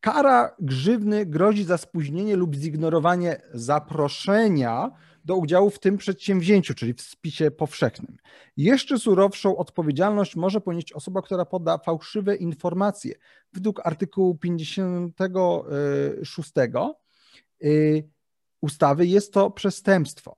kara 0.00 0.56
grzywny 0.60 1.26
grozi 1.26 1.64
za 1.64 1.78
spóźnienie 1.78 2.36
lub 2.36 2.54
zignorowanie 2.54 3.42
zaproszenia 3.54 4.90
do 5.24 5.36
udziału 5.36 5.70
w 5.70 5.78
tym 5.78 5.96
przedsięwzięciu, 5.96 6.74
czyli 6.74 6.94
w 6.94 7.02
spisie 7.02 7.50
powszechnym. 7.50 8.16
Jeszcze 8.56 8.98
surowszą 8.98 9.56
odpowiedzialność 9.56 10.36
może 10.36 10.60
ponieść 10.60 10.92
osoba, 10.92 11.22
która 11.22 11.44
poda 11.44 11.78
fałszywe 11.78 12.36
informacje. 12.36 13.14
Według 13.52 13.86
artykułu 13.86 14.34
56 14.34 16.52
y, 17.62 18.08
ustawy 18.60 19.06
jest 19.06 19.32
to 19.32 19.50
przestępstwo. 19.50 20.36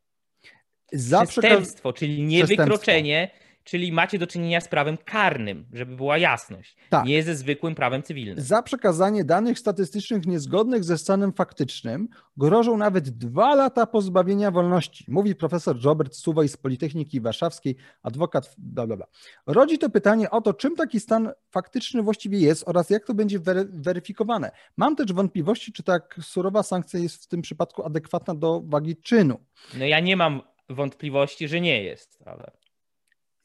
Za 0.92 1.26
przestępstwo, 1.26 1.92
czyli 1.92 2.22
nie 2.22 2.44
wykroczenie, 2.44 3.30
czyli 3.64 3.92
macie 3.92 4.18
do 4.18 4.26
czynienia 4.26 4.60
z 4.60 4.68
prawem 4.68 4.98
karnym, 5.04 5.66
żeby 5.72 5.96
była 5.96 6.18
jasność, 6.18 6.76
tak. 6.90 7.04
nie 7.04 7.22
ze 7.22 7.34
zwykłym 7.34 7.74
prawem 7.74 8.02
cywilnym. 8.02 8.40
Za 8.40 8.62
przekazanie 8.62 9.24
danych 9.24 9.58
statystycznych 9.58 10.26
niezgodnych 10.26 10.84
ze 10.84 10.98
stanem 10.98 11.32
faktycznym 11.32 12.08
grożą 12.36 12.76
nawet 12.76 13.10
dwa 13.10 13.54
lata 13.54 13.86
pozbawienia 13.86 14.50
wolności, 14.50 15.04
mówi 15.08 15.34
profesor 15.34 15.82
Robert 15.82 16.14
Suwaj 16.14 16.48
z 16.48 16.56
Politechniki 16.56 17.20
Warszawskiej, 17.20 17.76
adwokat, 18.02 18.54
bla, 18.58 18.86
bla, 18.86 18.96
bla. 18.96 19.06
Rodzi 19.46 19.78
to 19.78 19.90
pytanie 19.90 20.30
o 20.30 20.40
to, 20.40 20.54
czym 20.54 20.76
taki 20.76 21.00
stan 21.00 21.32
faktyczny 21.50 22.02
właściwie 22.02 22.38
jest 22.38 22.68
oraz 22.68 22.90
jak 22.90 23.06
to 23.06 23.14
będzie 23.14 23.38
weryfikowane. 23.68 24.50
Mam 24.76 24.96
też 24.96 25.12
wątpliwości, 25.12 25.72
czy 25.72 25.82
tak 25.82 26.18
surowa 26.22 26.62
sankcja 26.62 27.00
jest 27.00 27.24
w 27.24 27.26
tym 27.26 27.42
przypadku 27.42 27.84
adekwatna 27.84 28.34
do 28.34 28.62
wagi 28.64 28.96
czynu. 28.96 29.40
No 29.78 29.84
ja 29.84 30.00
nie 30.00 30.16
mam 30.16 30.42
wątpliwości, 30.70 31.48
że 31.48 31.60
nie 31.60 31.84
jest, 31.84 32.18
ale... 32.26 32.50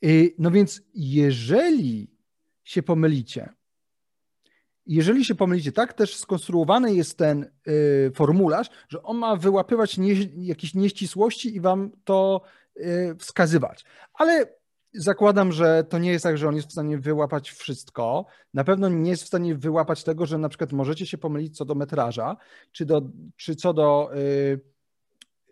Y, 0.05 0.35
no 0.39 0.51
więc 0.51 0.81
jeżeli 0.93 2.11
się 2.63 2.83
pomylicie, 2.83 3.49
jeżeli 4.85 5.25
się 5.25 5.35
pomylicie, 5.35 5.71
tak 5.71 5.93
też 5.93 6.15
skonstruowany 6.15 6.93
jest 6.93 7.17
ten 7.17 7.51
y, 7.67 8.11
formularz, 8.15 8.69
że 8.89 9.03
on 9.03 9.17
ma 9.17 9.35
wyłapywać 9.35 9.97
nie, 9.97 10.13
jakieś 10.37 10.73
nieścisłości 10.73 11.55
i 11.55 11.61
wam 11.61 11.91
to 12.03 12.41
y, 12.77 13.15
wskazywać. 13.19 13.85
Ale 14.13 14.55
zakładam, 14.93 15.51
że 15.51 15.83
to 15.83 15.99
nie 15.99 16.11
jest 16.11 16.23
tak, 16.23 16.37
że 16.37 16.47
on 16.47 16.55
jest 16.55 16.67
w 16.67 16.71
stanie 16.71 16.97
wyłapać 16.97 17.51
wszystko. 17.51 18.25
Na 18.53 18.63
pewno 18.63 18.89
nie 18.89 19.09
jest 19.09 19.23
w 19.23 19.27
stanie 19.27 19.55
wyłapać 19.55 20.03
tego, 20.03 20.25
że 20.25 20.37
na 20.37 20.49
przykład 20.49 20.71
możecie 20.71 21.05
się 21.05 21.17
pomylić 21.17 21.57
co 21.57 21.65
do 21.65 21.75
metraża, 21.75 22.37
czy, 22.71 22.85
do, 22.85 23.01
czy 23.35 23.55
co 23.55 23.73
do, 23.73 24.09
yy, 24.13 24.61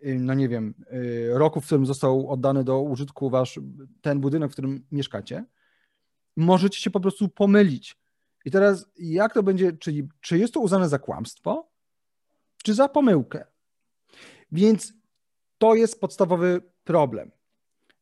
no 0.04 0.34
nie 0.34 0.48
wiem, 0.48 0.74
yy, 0.92 1.38
roku, 1.38 1.60
w 1.60 1.66
którym 1.66 1.86
został 1.86 2.30
oddany 2.30 2.64
do 2.64 2.82
użytku 2.82 3.30
wasz 3.30 3.60
ten 4.00 4.20
budynek, 4.20 4.50
w 4.50 4.52
którym 4.52 4.86
mieszkacie. 4.92 5.44
Możecie 6.36 6.80
się 6.80 6.90
po 6.90 7.00
prostu 7.00 7.28
pomylić. 7.28 7.98
I 8.44 8.50
teraz 8.50 8.86
jak 8.98 9.34
to 9.34 9.42
będzie, 9.42 9.72
czyli 9.72 10.08
czy 10.20 10.38
jest 10.38 10.54
to 10.54 10.60
uznane 10.60 10.88
za 10.88 10.98
kłamstwo, 10.98 11.70
czy 12.62 12.74
za 12.74 12.88
pomyłkę? 12.88 13.44
Więc 14.52 14.92
to 15.58 15.74
jest 15.74 16.00
podstawowy 16.00 16.60
problem 16.84 17.30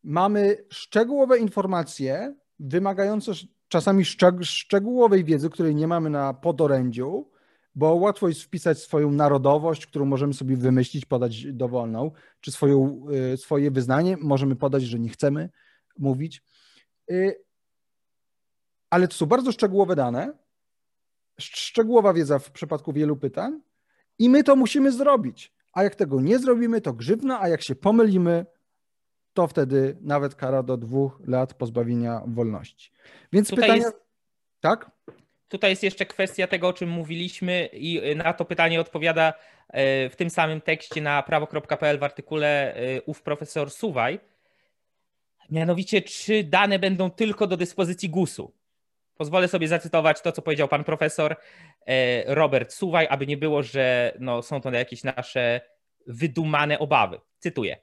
mamy 0.03 0.65
szczegółowe 0.71 1.39
informacje 1.39 2.35
wymagające 2.59 3.33
czasami 3.69 4.05
szczegółowej 4.43 5.25
wiedzy, 5.25 5.51
której 5.51 5.75
nie 5.75 5.87
mamy 5.87 6.11
na 6.11 6.35
podorędziu, 6.35 7.31
bo 7.75 7.95
łatwo 7.95 8.29
jest 8.29 8.43
wpisać 8.43 8.79
swoją 8.79 9.11
narodowość, 9.11 9.87
którą 9.87 10.05
możemy 10.05 10.35
sobie 10.35 10.57
wymyślić, 10.57 11.05
podać 11.05 11.53
dowolną, 11.53 12.11
czy 12.41 12.53
swoją, 12.53 13.07
y, 13.35 13.37
swoje 13.37 13.71
wyznanie, 13.71 14.17
możemy 14.21 14.57
podać, 14.57 14.83
że 14.83 14.99
nie 14.99 15.09
chcemy 15.09 15.51
mówić. 15.99 16.43
Y, 17.11 17.43
ale 18.91 19.09
to 19.09 19.15
są 19.15 19.27
bardzo 19.27 19.53
szczegółowe 19.53 19.97
dane, 19.97 20.33
szczegółowa 21.39 22.13
wiedza 22.13 22.39
w 22.39 22.51
przypadku 22.51 22.93
wielu 22.93 23.17
pytań 23.17 23.61
i 24.19 24.31
my 24.31 24.45
to 24.45 24.57
musimy 24.57 24.93
zrobić. 24.93 25.55
A 25.73 25.83
jak 25.83 25.95
tego 25.95 26.21
nie 26.21 26.39
zrobimy, 26.39 26.81
to 26.81 26.93
grzywna, 26.93 27.41
a 27.41 27.49
jak 27.49 27.63
się 27.63 27.75
pomylimy, 27.75 28.47
to 29.35 29.47
wtedy 29.47 29.99
nawet 30.01 30.35
kara 30.35 30.63
do 30.63 30.77
dwóch 30.77 31.21
lat 31.27 31.55
pozbawienia 31.55 32.23
wolności. 32.27 32.93
Więc 33.33 33.49
Tutaj 33.49 33.63
pytanie. 33.63 33.83
Jest... 33.83 33.97
Tak? 34.61 34.91
Tutaj 35.53 35.71
jest 35.71 35.83
jeszcze 35.83 36.07
kwestia 36.07 36.47
tego, 36.47 36.69
o 36.69 36.73
czym 36.73 36.89
mówiliśmy, 36.89 37.67
i 37.73 38.17
na 38.17 38.33
to 38.33 38.45
pytanie 38.45 38.81
odpowiada 38.81 39.33
e, 39.69 40.09
w 40.09 40.17
tym 40.17 40.31
samym 40.31 40.61
tekście 40.61 41.01
na 41.01 41.23
prawo.pl 41.23 41.99
w 41.99 42.03
artykule 42.03 42.75
e, 42.75 43.03
ów 43.03 43.23
profesor 43.23 43.71
Suwaj. 43.71 44.21
Mianowicie, 45.51 46.03
czy 46.03 46.45
dane 46.45 46.79
będą 46.79 47.11
tylko 47.11 47.47
do 47.47 47.57
dyspozycji 47.57 48.09
GUS-u? 48.09 48.53
Pozwolę 49.17 49.49
sobie 49.49 49.69
zacytować 49.69 50.21
to, 50.21 50.33
co 50.33 50.43
powiedział 50.43 50.69
pan 50.69 50.85
profesor 50.85 51.37
Robert 52.27 52.73
Suwaj, 52.73 53.07
aby 53.11 53.27
nie 53.27 53.37
było, 53.37 53.63
że 53.63 54.17
no, 54.19 54.43
są 54.43 54.61
to 54.61 54.71
jakieś 54.71 55.05
nasze 55.05 55.61
wydumane 56.07 56.79
obawy. 56.79 57.21
Cytuję. 57.39 57.77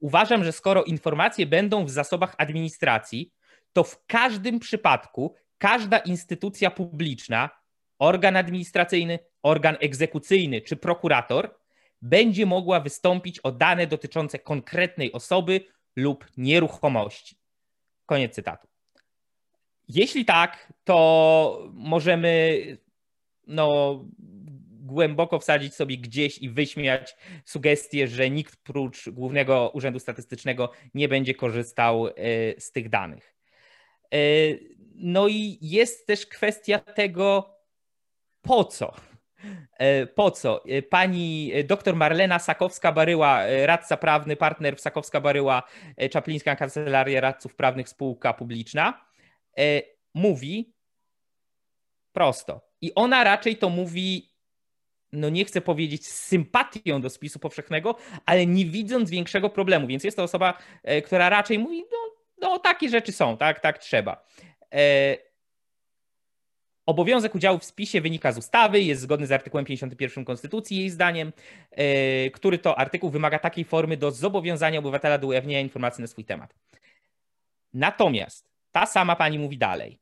Uważam, 0.00 0.44
że 0.44 0.52
skoro 0.52 0.84
informacje 0.84 1.46
będą 1.46 1.84
w 1.84 1.90
zasobach 1.90 2.34
administracji, 2.38 3.32
to 3.72 3.84
w 3.84 4.06
każdym 4.06 4.58
przypadku 4.58 5.34
każda 5.58 5.98
instytucja 5.98 6.70
publiczna, 6.70 7.50
organ 7.98 8.36
administracyjny, 8.36 9.18
organ 9.42 9.76
egzekucyjny 9.80 10.60
czy 10.60 10.76
prokurator 10.76 11.58
będzie 12.02 12.46
mogła 12.46 12.80
wystąpić 12.80 13.40
o 13.40 13.52
dane 13.52 13.86
dotyczące 13.86 14.38
konkretnej 14.38 15.12
osoby 15.12 15.60
lub 15.96 16.26
nieruchomości. 16.36 17.36
Koniec 18.06 18.34
cytatu. 18.34 18.68
Jeśli 19.88 20.24
tak, 20.24 20.72
to 20.84 21.68
możemy 21.72 22.62
no, 23.46 24.04
głęboko 24.70 25.38
wsadzić 25.38 25.74
sobie 25.74 25.98
gdzieś 25.98 26.38
i 26.38 26.50
wyśmiać 26.50 27.16
sugestię, 27.44 28.08
że 28.08 28.30
nikt 28.30 28.56
prócz 28.56 29.08
Głównego 29.08 29.70
Urzędu 29.74 29.98
Statystycznego 29.98 30.72
nie 30.94 31.08
będzie 31.08 31.34
korzystał 31.34 32.06
e, 32.06 32.12
z 32.60 32.72
tych 32.72 32.88
danych. 32.88 33.34
E, 34.98 35.02
no 35.02 35.28
i 35.28 35.58
jest 35.62 36.06
też 36.06 36.26
kwestia 36.26 36.78
tego, 36.78 37.54
po 38.42 38.64
co. 38.64 38.94
E, 39.78 40.06
po 40.06 40.30
co? 40.30 40.64
Pani 40.90 41.52
dr 41.64 41.96
Marlena 41.96 42.38
Sakowska-Baryła, 42.38 43.42
radca 43.66 43.96
prawny, 43.96 44.36
partner 44.36 44.76
w 44.76 44.80
Sakowska-Baryła, 44.80 45.62
Czaplińska 46.10 46.56
Kancelaria 46.56 47.20
Radców 47.20 47.54
Prawnych 47.54 47.88
Spółka 47.88 48.34
Publiczna, 48.34 49.04
mówi 50.14 50.74
prosto. 52.12 52.60
I 52.80 52.94
ona 52.94 53.24
raczej 53.24 53.56
to 53.56 53.70
mówi 53.70 54.38
no 55.12 55.28
nie 55.28 55.44
chcę 55.44 55.60
powiedzieć 55.60 56.06
z 56.06 56.26
sympatią 56.26 57.00
do 57.00 57.10
spisu 57.10 57.38
powszechnego, 57.38 57.96
ale 58.26 58.46
nie 58.46 58.64
widząc 58.64 59.10
większego 59.10 59.50
problemu. 59.50 59.86
Więc 59.86 60.04
jest 60.04 60.16
to 60.16 60.22
osoba, 60.22 60.58
e, 60.82 61.02
która 61.02 61.28
raczej 61.28 61.58
mówi, 61.58 61.84
no, 61.92 61.98
no 62.40 62.58
takie 62.58 62.88
rzeczy 62.88 63.12
są, 63.12 63.36
tak, 63.36 63.60
tak 63.60 63.78
trzeba. 63.78 64.24
E, 64.74 65.16
obowiązek 66.86 67.34
udziału 67.34 67.58
w 67.58 67.64
spisie 67.64 68.00
wynika 68.00 68.32
z 68.32 68.38
ustawy, 68.38 68.80
jest 68.80 69.02
zgodny 69.02 69.26
z 69.26 69.32
artykułem 69.32 69.64
51 69.64 70.24
Konstytucji, 70.24 70.76
jej 70.76 70.90
zdaniem, 70.90 71.32
e, 71.70 72.30
który 72.30 72.58
to 72.58 72.78
artykuł 72.78 73.10
wymaga 73.10 73.38
takiej 73.38 73.64
formy 73.64 73.96
do 73.96 74.10
zobowiązania 74.10 74.78
obywatela 74.78 75.18
do 75.18 75.26
ujawnienia 75.26 75.60
informacji 75.60 76.02
na 76.02 76.06
swój 76.08 76.24
temat. 76.24 76.54
Natomiast 77.74 78.50
ta 78.72 78.86
sama 78.86 79.16
pani 79.16 79.38
mówi 79.38 79.58
dalej. 79.58 79.98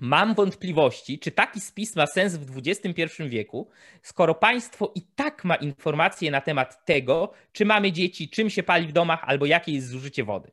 Mam 0.00 0.34
wątpliwości, 0.34 1.18
czy 1.18 1.30
taki 1.30 1.60
spis 1.60 1.96
ma 1.96 2.06
sens 2.06 2.36
w 2.36 2.58
XXI 2.58 3.28
wieku, 3.28 3.70
skoro 4.02 4.34
państwo 4.34 4.92
i 4.94 5.02
tak 5.02 5.44
ma 5.44 5.54
informacje 5.54 6.30
na 6.30 6.40
temat 6.40 6.84
tego, 6.84 7.32
czy 7.52 7.64
mamy 7.64 7.92
dzieci, 7.92 8.28
czym 8.28 8.50
się 8.50 8.62
pali 8.62 8.86
w 8.86 8.92
domach 8.92 9.24
albo 9.24 9.46
jakie 9.46 9.72
jest 9.72 9.88
zużycie 9.88 10.24
wody. 10.24 10.50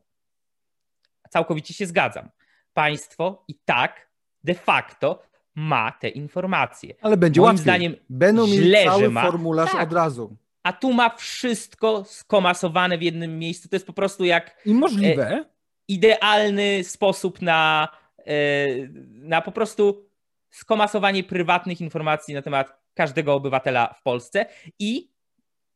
Całkowicie 1.30 1.74
się 1.74 1.86
zgadzam. 1.86 2.30
Państwo 2.78 3.44
i 3.48 3.56
tak 3.66 4.08
de 4.44 4.54
facto 4.54 5.24
ma 5.56 5.92
te 5.92 6.10
informacje. 6.10 6.94
Ale 7.02 7.18
będzie 7.18 7.42
Moim 7.42 7.48
łatwiej. 7.48 7.64
zdaniem 7.64 7.96
Będą 8.10 8.48
źle, 8.48 8.58
mieli 8.58 8.86
cały 8.86 9.10
ma. 9.10 9.26
formularz 9.26 9.72
tak. 9.72 9.88
od 9.88 9.94
razu. 9.94 10.36
A 10.64 10.74
tu 10.74 10.94
ma 10.94 11.10
wszystko 11.10 12.04
skomasowane 12.04 12.98
w 12.98 13.02
jednym 13.02 13.40
miejscu. 13.40 13.70
To 13.70 13.76
jest 13.76 13.88
po 13.88 13.94
prostu 13.94 14.26
jak. 14.26 14.62
I 14.66 14.74
możliwe. 14.74 15.32
E, 15.32 15.46
idealny 15.88 16.84
sposób 16.84 17.42
na 17.42 17.88
E, 18.28 18.68
na 19.14 19.42
po 19.42 19.52
prostu 19.52 20.10
skomasowanie 20.50 21.24
prywatnych 21.24 21.82
informacji 21.82 22.34
na 22.34 22.42
temat 22.42 22.74
każdego 22.94 23.34
obywatela 23.34 23.94
w 23.94 24.02
Polsce. 24.04 24.46
I 24.80 25.12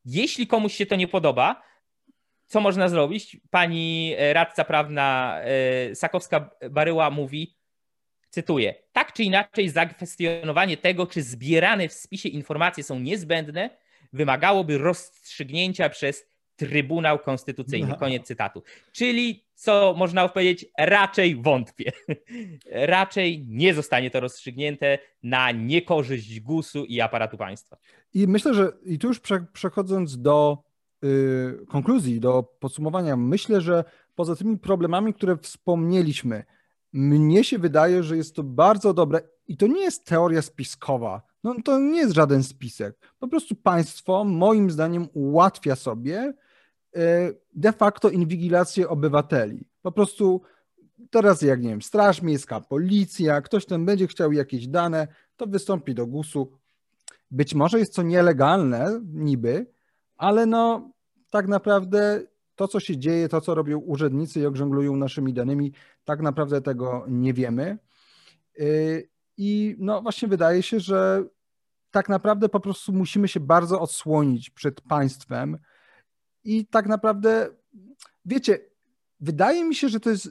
jeśli 0.05 0.47
komuś 0.47 0.73
się 0.75 0.85
to 0.85 0.95
nie 0.95 1.07
podoba, 1.07 1.61
co 2.51 2.61
można 2.61 2.89
zrobić? 2.89 3.37
Pani 3.49 4.15
e, 4.17 4.33
radca 4.33 4.63
prawna 4.65 5.37
e, 5.41 5.91
Sakowska-Baryła 5.91 7.11
mówi, 7.11 7.55
cytuję, 8.29 8.75
tak 8.91 9.13
czy 9.13 9.23
inaczej 9.23 9.69
zakwestionowanie 9.69 10.77
tego, 10.77 11.07
czy 11.07 11.23
zbierane 11.23 11.87
w 11.87 11.93
spisie 11.93 12.29
informacje 12.29 12.83
są 12.83 12.99
niezbędne, 12.99 13.69
wymagałoby 14.13 14.77
rozstrzygnięcia 14.77 15.89
przez 15.89 16.25
Trybunał 16.55 17.19
Konstytucyjny. 17.19 17.87
No. 17.87 17.97
Koniec 17.97 18.27
cytatu. 18.27 18.63
Czyli 18.91 19.45
co 19.55 19.93
można 19.97 20.29
powiedzieć, 20.29 20.65
raczej 20.77 21.35
wątpię. 21.35 21.91
raczej 22.95 23.45
nie 23.47 23.73
zostanie 23.73 24.11
to 24.11 24.19
rozstrzygnięte 24.19 24.99
na 25.23 25.51
niekorzyść 25.51 26.39
GUS-u 26.39 26.85
i 26.85 27.01
aparatu 27.01 27.37
państwa. 27.37 27.77
I 28.13 28.27
myślę, 28.27 28.53
że 28.53 28.71
i 28.85 28.99
tu 28.99 29.07
już 29.07 29.21
przechodząc 29.53 30.21
do 30.21 30.63
konkluzji, 31.67 32.19
do 32.19 32.43
podsumowania, 32.59 33.17
myślę, 33.17 33.61
że 33.61 33.83
poza 34.15 34.35
tymi 34.35 34.57
problemami, 34.57 35.13
które 35.13 35.37
wspomnieliśmy, 35.37 36.43
mnie 36.93 37.43
się 37.43 37.59
wydaje, 37.59 38.03
że 38.03 38.17
jest 38.17 38.35
to 38.35 38.43
bardzo 38.43 38.93
dobre 38.93 39.21
i 39.47 39.57
to 39.57 39.67
nie 39.67 39.81
jest 39.81 40.05
teoria 40.05 40.41
spiskowa. 40.41 41.21
No, 41.43 41.55
to 41.65 41.79
nie 41.79 41.99
jest 41.99 42.13
żaden 42.13 42.43
spisek. 42.43 42.97
Po 43.19 43.27
prostu 43.27 43.55
państwo, 43.55 44.23
moim 44.23 44.71
zdaniem, 44.71 45.07
ułatwia 45.13 45.75
sobie 45.75 46.33
E, 46.95 47.33
de 47.53 47.71
facto 47.71 48.09
inwigilację 48.09 48.89
obywateli. 48.89 49.67
Po 49.81 49.91
prostu 49.91 50.41
teraz 51.09 51.41
jak 51.41 51.61
nie 51.61 51.69
wiem, 51.69 51.81
Straż 51.81 52.21
Miejska, 52.21 52.61
Policja, 52.61 53.41
ktoś 53.41 53.65
tam 53.65 53.85
będzie 53.85 54.07
chciał 54.07 54.31
jakieś 54.31 54.67
dane, 54.67 55.07
to 55.37 55.47
wystąpi 55.47 55.95
do 55.95 56.07
GUS-u. 56.07 56.51
Być 57.31 57.55
może 57.55 57.79
jest 57.79 57.95
to 57.95 58.01
nielegalne 58.01 59.01
niby, 59.13 59.65
ale 60.21 60.45
no 60.45 60.91
tak 61.29 61.47
naprawdę 61.47 62.21
to, 62.55 62.67
co 62.67 62.79
się 62.79 62.97
dzieje, 62.97 63.29
to, 63.29 63.41
co 63.41 63.55
robią 63.55 63.77
urzędnicy 63.77 64.39
i 64.39 64.45
oglądlują 64.45 64.95
naszymi 64.95 65.33
danymi, 65.33 65.73
tak 66.05 66.21
naprawdę 66.21 66.61
tego 66.61 67.05
nie 67.07 67.33
wiemy. 67.33 67.77
E, 68.59 68.63
I 69.37 69.75
no 69.79 70.01
właśnie 70.01 70.27
wydaje 70.27 70.63
się, 70.63 70.79
że 70.79 71.23
tak 71.91 72.09
naprawdę 72.09 72.49
po 72.49 72.59
prostu 72.59 72.93
musimy 72.93 73.27
się 73.27 73.39
bardzo 73.39 73.81
odsłonić 73.81 74.49
przed 74.49 74.81
państwem, 74.81 75.57
i 76.43 76.65
tak 76.65 76.87
naprawdę, 76.87 77.49
wiecie, 78.25 78.59
wydaje 79.19 79.63
mi 79.63 79.75
się, 79.75 79.89
że 79.89 79.99
to 79.99 80.09
jest. 80.09 80.29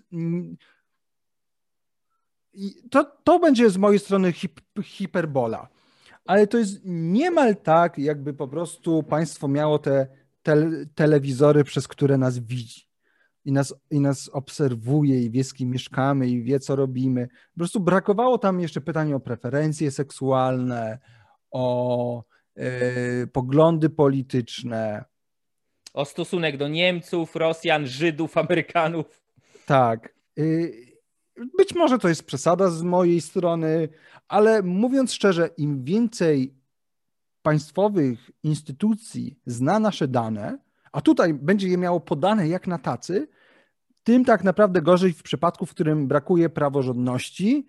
To, 2.91 3.05
to 3.25 3.39
będzie 3.39 3.71
z 3.71 3.77
mojej 3.77 3.99
strony 3.99 4.33
hip, 4.33 4.61
hiperbola, 4.83 5.69
ale 6.31 6.47
to 6.47 6.59
jest 6.59 6.81
niemal 6.85 7.57
tak, 7.57 7.99
jakby 7.99 8.35
po 8.35 8.49
prostu 8.49 9.03
państwo 9.03 9.49
miało 9.49 9.79
te, 9.79 10.07
te 10.43 10.57
telewizory, 10.95 11.65
przez 11.65 11.89
które 11.89 12.19
nas 12.19 12.39
widzi. 12.39 12.89
i 13.45 13.53
nas, 13.53 13.75
i 13.91 14.01
nas 14.01 14.29
obserwuje 14.29 15.23
i 15.23 15.31
wie, 15.31 15.45
z 15.45 15.55
kim 15.55 15.71
mieszkamy 15.71 16.29
i 16.29 16.43
wie, 16.43 16.61
co 16.61 16.77
robimy. 16.77 17.29
Po 17.29 17.59
prostu 17.59 17.81
brakowało 17.81 18.39
tam 18.39 18.61
jeszcze 18.61 18.81
pytań 18.81 19.13
o 19.13 19.21
preferencje 19.21 19.91
seksualne, 19.91 20.99
o 21.51 22.25
yy, 22.57 23.27
poglądy 23.33 23.91
polityczne. 23.91 25.05
O 25.95 26.05
stosunek 26.05 26.57
do 26.57 26.69
Niemców, 26.69 27.37
Rosjan, 27.37 27.87
Żydów, 27.87 28.37
Amerykanów. 28.37 29.23
Tak. 29.67 30.15
Yy, 30.37 30.90
być 31.59 31.75
może 31.75 31.99
to 31.99 32.09
jest 32.09 32.27
przesada 32.27 32.71
z 32.71 32.83
mojej 32.83 33.21
strony, 33.21 33.89
ale 34.29 34.63
mówiąc 34.63 35.13
szczerze, 35.13 35.51
im 35.57 35.85
więcej 35.85 36.55
państwowych 37.43 38.31
instytucji 38.43 39.39
zna 39.47 39.79
nasze 39.79 40.09
dane, 40.09 40.59
a 40.93 41.01
tutaj 41.01 41.35
będzie 41.35 41.69
je 41.69 41.79
miało 41.79 42.01
podane 42.01 42.49
jak 42.49 42.67
na 42.67 42.79
tacy, 42.79 43.29
tym 44.03 44.25
tak 44.25 44.45
naprawdę 44.45 44.83
gorzej 44.83 45.13
w 45.13 45.23
przypadku, 45.23 45.67
w 45.67 45.71
którym 45.71 46.09
brakuje 46.09 46.49
praworządności. 46.49 47.69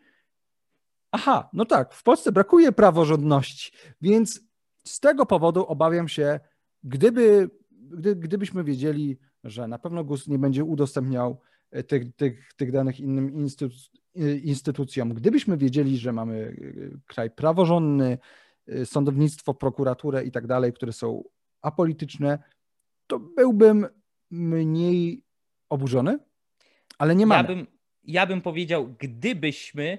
Aha, 1.11 1.49
no 1.53 1.65
tak, 1.65 1.93
w 1.93 2.03
Polsce 2.03 2.31
brakuje 2.31 2.71
praworządności, 2.71 3.71
więc 4.01 4.41
z 4.83 4.99
tego 4.99 5.25
powodu 5.25 5.65
obawiam 5.65 6.07
się, 6.07 6.39
gdyby, 6.83 7.49
gdy, 7.71 8.15
gdybyśmy 8.15 8.63
wiedzieli, 8.63 9.17
że 9.43 9.67
na 9.67 9.79
pewno 9.79 10.03
GUS 10.03 10.27
nie 10.27 10.39
będzie 10.39 10.63
udostępniał 10.63 11.41
tych, 11.87 12.15
tych, 12.15 12.53
tych 12.53 12.71
danych 12.71 12.99
innym 12.99 13.33
instytu, 13.33 13.75
e, 14.15 14.35
instytucjom, 14.37 15.13
gdybyśmy 15.13 15.57
wiedzieli, 15.57 15.97
że 15.97 16.13
mamy 16.13 16.55
e, 16.93 16.97
kraj 17.07 17.31
praworządny, 17.31 18.17
sądownictwo, 18.85 19.53
prokuraturę 19.53 20.23
i 20.23 20.31
tak 20.31 20.47
dalej, 20.47 20.73
które 20.73 20.93
są 20.93 21.23
apolityczne, 21.61 22.39
to 23.07 23.19
byłbym 23.19 23.87
mniej 24.31 25.23
oburzony, 25.69 26.19
ale 26.97 27.15
nie 27.15 27.25
mamy. 27.25 27.49
Ja 27.49 27.55
bym, 27.55 27.67
ja 28.03 28.25
bym 28.25 28.41
powiedział, 28.41 28.95
gdybyśmy 28.99 29.97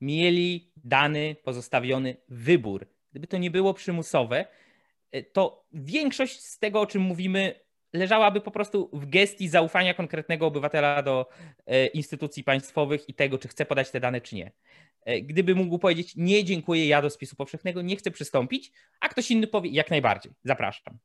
mieli 0.00 0.72
dany 0.76 1.36
pozostawiony 1.44 2.16
wybór, 2.28 2.86
gdyby 3.10 3.26
to 3.26 3.38
nie 3.38 3.50
było 3.50 3.74
przymusowe, 3.74 4.46
to 5.32 5.66
większość 5.72 6.40
z 6.40 6.58
tego, 6.58 6.80
o 6.80 6.86
czym 6.86 7.02
mówimy, 7.02 7.54
leżałaby 7.94 8.40
po 8.40 8.50
prostu 8.50 8.90
w 8.92 9.06
gestii 9.06 9.48
zaufania 9.48 9.94
konkretnego 9.94 10.46
obywatela 10.46 11.02
do 11.02 11.28
e, 11.66 11.86
instytucji 11.86 12.44
państwowych 12.44 13.08
i 13.08 13.14
tego, 13.14 13.38
czy 13.38 13.48
chce 13.48 13.66
podać 13.66 13.90
te 13.90 14.00
dane, 14.00 14.20
czy 14.20 14.36
nie. 14.36 14.52
E, 15.04 15.20
gdyby 15.20 15.54
mógł 15.54 15.78
powiedzieć, 15.78 16.16
nie 16.16 16.44
dziękuję, 16.44 16.86
ja 16.86 17.02
do 17.02 17.10
spisu 17.10 17.36
powszechnego 17.36 17.82
nie 17.82 17.96
chcę 17.96 18.10
przystąpić, 18.10 18.72
a 19.00 19.08
ktoś 19.08 19.30
inny 19.30 19.46
powie, 19.46 19.70
jak 19.70 19.90
najbardziej, 19.90 20.32
zapraszam 20.44 20.98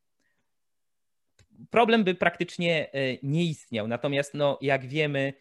problem 1.70 2.04
by 2.04 2.16
praktycznie 2.16 2.92
e, 2.94 3.18
nie 3.24 3.46
istniał. 3.46 3.88
Natomiast, 3.88 4.34
no, 4.34 4.58
jak 4.62 4.88
wiemy, 4.88 5.34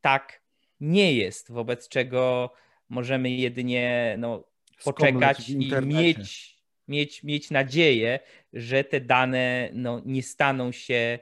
tak 0.00 0.42
nie 0.80 1.12
jest, 1.12 1.52
wobec 1.52 1.88
czego 1.88 2.52
możemy 2.88 3.30
jedynie 3.30 4.16
no, 4.18 4.44
poczekać 4.84 5.48
i 5.48 5.72
mieć, 5.82 6.57
mieć, 6.88 7.22
mieć 7.22 7.50
nadzieję, 7.50 8.20
że 8.52 8.84
te 8.84 9.00
dane 9.00 9.70
no, 9.72 10.02
nie 10.04 10.22
staną 10.22 10.72
się 10.72 11.18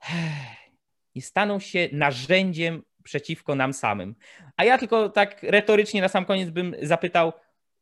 nie 1.14 1.22
staną 1.22 1.60
się 1.60 1.88
narzędziem 1.92 2.82
przeciwko 3.02 3.54
nam 3.54 3.72
samym. 3.72 4.14
A 4.56 4.64
ja 4.64 4.78
tylko 4.78 5.08
tak 5.08 5.42
retorycznie 5.42 6.00
na 6.00 6.08
sam 6.08 6.24
koniec 6.24 6.50
bym 6.50 6.76
zapytał, 6.82 7.32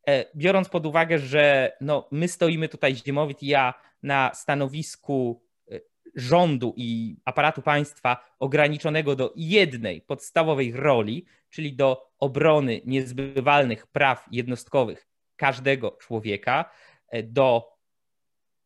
e, 0.09 0.25
biorąc 0.37 0.69
pod 0.69 0.87
uwagę, 0.87 1.19
że 1.19 1.73
no, 1.81 2.09
my 2.11 2.29
stoimy 2.29 2.69
tutaj, 2.69 2.97
Ziemowit 2.97 3.43
i 3.43 3.47
ja, 3.47 3.75
na 4.03 4.35
stanowisku 4.35 5.43
e, 5.71 5.81
rządu 6.15 6.75
i 6.77 7.17
aparatu 7.25 7.63
państwa 7.63 8.35
ograniczonego 8.39 9.17
do 9.17 9.33
jednej 9.37 10.01
podstawowej 10.01 10.73
roli, 10.73 11.27
czyli 11.51 11.77
do 11.77 12.11
obrony 12.19 12.81
niezbywalnych 12.85 13.87
praw 13.87 14.27
jednostkowych 14.31 15.12
każdego 15.43 15.91
człowieka, 15.91 16.71
e, 17.09 17.23
do 17.23 17.73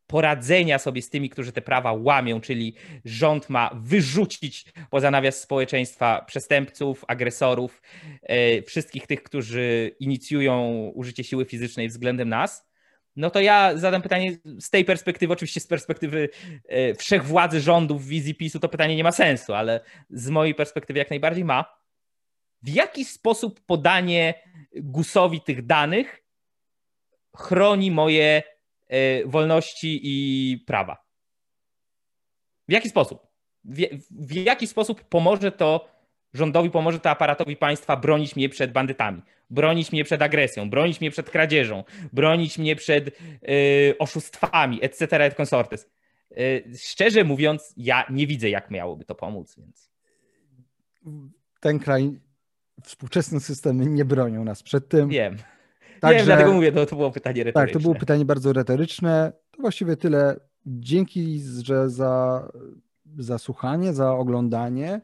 poradzenia 0.07 0.79
sobie 0.79 1.03
z 1.03 1.11
tymi, 1.11 1.31
którzy 1.31 1.53
te 1.53 1.63
prawa 1.63 1.93
łamią, 1.93 2.41
czyli 2.41 2.75
rząd 3.05 3.51
ma 3.51 3.71
wyrzucić 3.75 4.65
poza 4.91 5.11
nawias 5.11 5.41
społeczeństwa 5.41 6.25
przestępców, 6.27 7.05
agresorów, 7.09 7.83
e, 8.23 8.63
wszystkich 8.63 9.07
tych, 9.07 9.23
którzy 9.23 9.97
inicjują 10.01 10.71
użycie 10.95 11.25
siły 11.25 11.45
fizycznej 11.45 11.89
względem 11.89 12.29
nas 12.29 12.67
no 13.17 13.31
to 13.31 13.41
ja 13.41 13.77
zadam 13.77 14.03
pytanie 14.03 14.37
z 14.61 14.71
tej 14.71 14.85
perspektywy, 14.85 15.33
oczywiście 15.33 15.61
z 15.61 15.67
perspektywy 15.67 16.29
e, 16.69 16.95
wszechwładzy 16.95 17.61
rządów, 17.61 18.07
wizji 18.07 18.35
PiSu, 18.35 18.61
to 18.61 18.69
pytanie 18.69 18.97
nie 18.97 19.05
ma 19.05 19.13
sensu, 19.13 19.55
ale 19.55 19.81
z 20.11 20.31
mojej 20.31 20.55
perspektywy 20.55 20.99
jak 20.99 21.11
najbardziej 21.11 21.45
ma. 21.45 21.65
W 22.63 22.69
jaki 22.69 23.05
sposób 23.05 23.61
podanie 23.67 24.35
Gusowi 24.75 25.41
tych 25.41 25.67
danych 25.67 26.26
chroni 27.37 27.91
moje 27.91 28.43
e, 28.89 29.27
wolności 29.27 30.01
i 30.03 30.59
prawa? 30.67 31.07
W 32.69 32.73
jaki 32.73 32.89
sposób? 32.89 33.27
W, 33.65 33.81
w 34.11 34.33
jaki 34.33 34.67
sposób 34.67 35.05
pomoże 35.05 35.53
to 35.53 35.89
rządowi, 36.35 36.71
pomoże 36.71 37.01
to 37.01 37.11
aparatowi 37.11 37.57
państwa 37.57 37.97
bronić 37.97 38.37
mnie 38.37 38.49
przed 38.49 38.73
bandytami? 38.73 39.23
bronić 39.51 39.93
mnie 39.93 40.05
przed 40.05 40.23
agresją, 40.23 40.71
bronić 40.71 41.01
mnie 41.01 41.11
przed 41.11 41.31
kradzieżą, 41.31 41.85
bronić 42.13 42.59
mnie 42.59 42.77
przed 42.77 43.09
y, 43.09 43.95
oszustwami, 43.99 44.85
etc., 44.85 45.25
et 45.25 45.35
consortes. 45.35 45.91
Y, 46.33 46.65
szczerze 46.79 47.25
mówiąc, 47.25 47.75
ja 47.77 48.07
nie 48.11 48.27
widzę, 48.27 48.51
jak 48.51 48.71
miałoby 48.71 49.05
to 49.05 49.15
pomóc, 49.15 49.57
więc... 49.59 49.91
Ten 51.61 51.79
kraj, 51.79 52.21
współczesne 52.83 53.41
systemy 53.41 53.87
nie 53.87 54.05
bronią 54.05 54.45
nas 54.45 54.63
przed 54.63 54.89
tym. 54.89 55.09
Wiem. 55.09 55.37
Także, 56.09 56.19
Wiem, 56.19 56.27
dlatego 56.27 56.53
mówię, 56.53 56.73
to, 56.73 56.87
to 56.87 56.97
było 56.97 57.11
pytanie 57.11 57.45
retoryczne. 57.45 57.73
Tak, 57.73 57.73
to 57.73 57.81
było 57.81 57.95
pytanie 57.95 58.25
bardzo 58.25 58.53
retoryczne. 58.53 59.33
To 59.51 59.63
właściwie 59.63 59.97
tyle. 59.97 60.41
Dzięki, 60.67 61.43
że 61.63 61.91
za, 61.91 62.43
za 63.19 63.39
słuchanie, 63.39 63.95
za 63.95 64.13
oglądanie. 64.13 65.01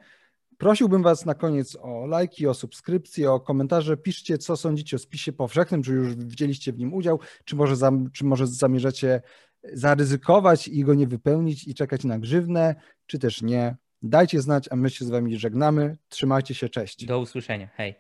Prosiłbym 0.59 1.03
Was 1.03 1.27
na 1.27 1.35
koniec 1.35 1.77
o 1.81 2.07
lajki, 2.07 2.47
o 2.47 2.55
subskrypcje, 2.55 3.33
o 3.33 3.41
komentarze. 3.41 3.97
Piszcie, 3.97 4.39
co 4.39 4.57
sądzicie 4.57 4.97
o 4.97 4.99
spisie 4.99 5.33
powszechnym, 5.33 5.83
czy 5.83 5.93
już 5.93 6.15
wzięliście 6.15 6.73
w 6.73 6.79
nim 6.79 6.95
udział, 6.95 7.21
czy 7.45 7.57
może, 7.57 7.77
zam, 7.77 8.11
czy 8.11 8.25
może 8.25 8.47
zamierzacie 8.47 9.23
zaryzykować 9.73 10.69
i 10.69 10.85
go 10.85 10.95
nie 10.95 11.07
wypełnić 11.07 11.69
i 11.69 11.75
czekać 11.75 12.05
na 12.05 12.19
grzywnę, 12.19 12.75
czy 13.07 13.19
też 13.19 13.43
nie. 13.43 13.77
Dajcie 14.03 14.41
znać, 14.41 14.69
a 14.71 14.77
my 14.77 14.91
się 14.91 15.05
z 15.05 15.11
Wami 15.11 15.39
żegnamy. 15.39 15.97
Trzymajcie 16.09 16.55
się, 16.55 16.69
cześć. 16.69 17.07
Do 17.07 17.21
usłyszenia. 17.21 17.69
Hej. 17.75 17.95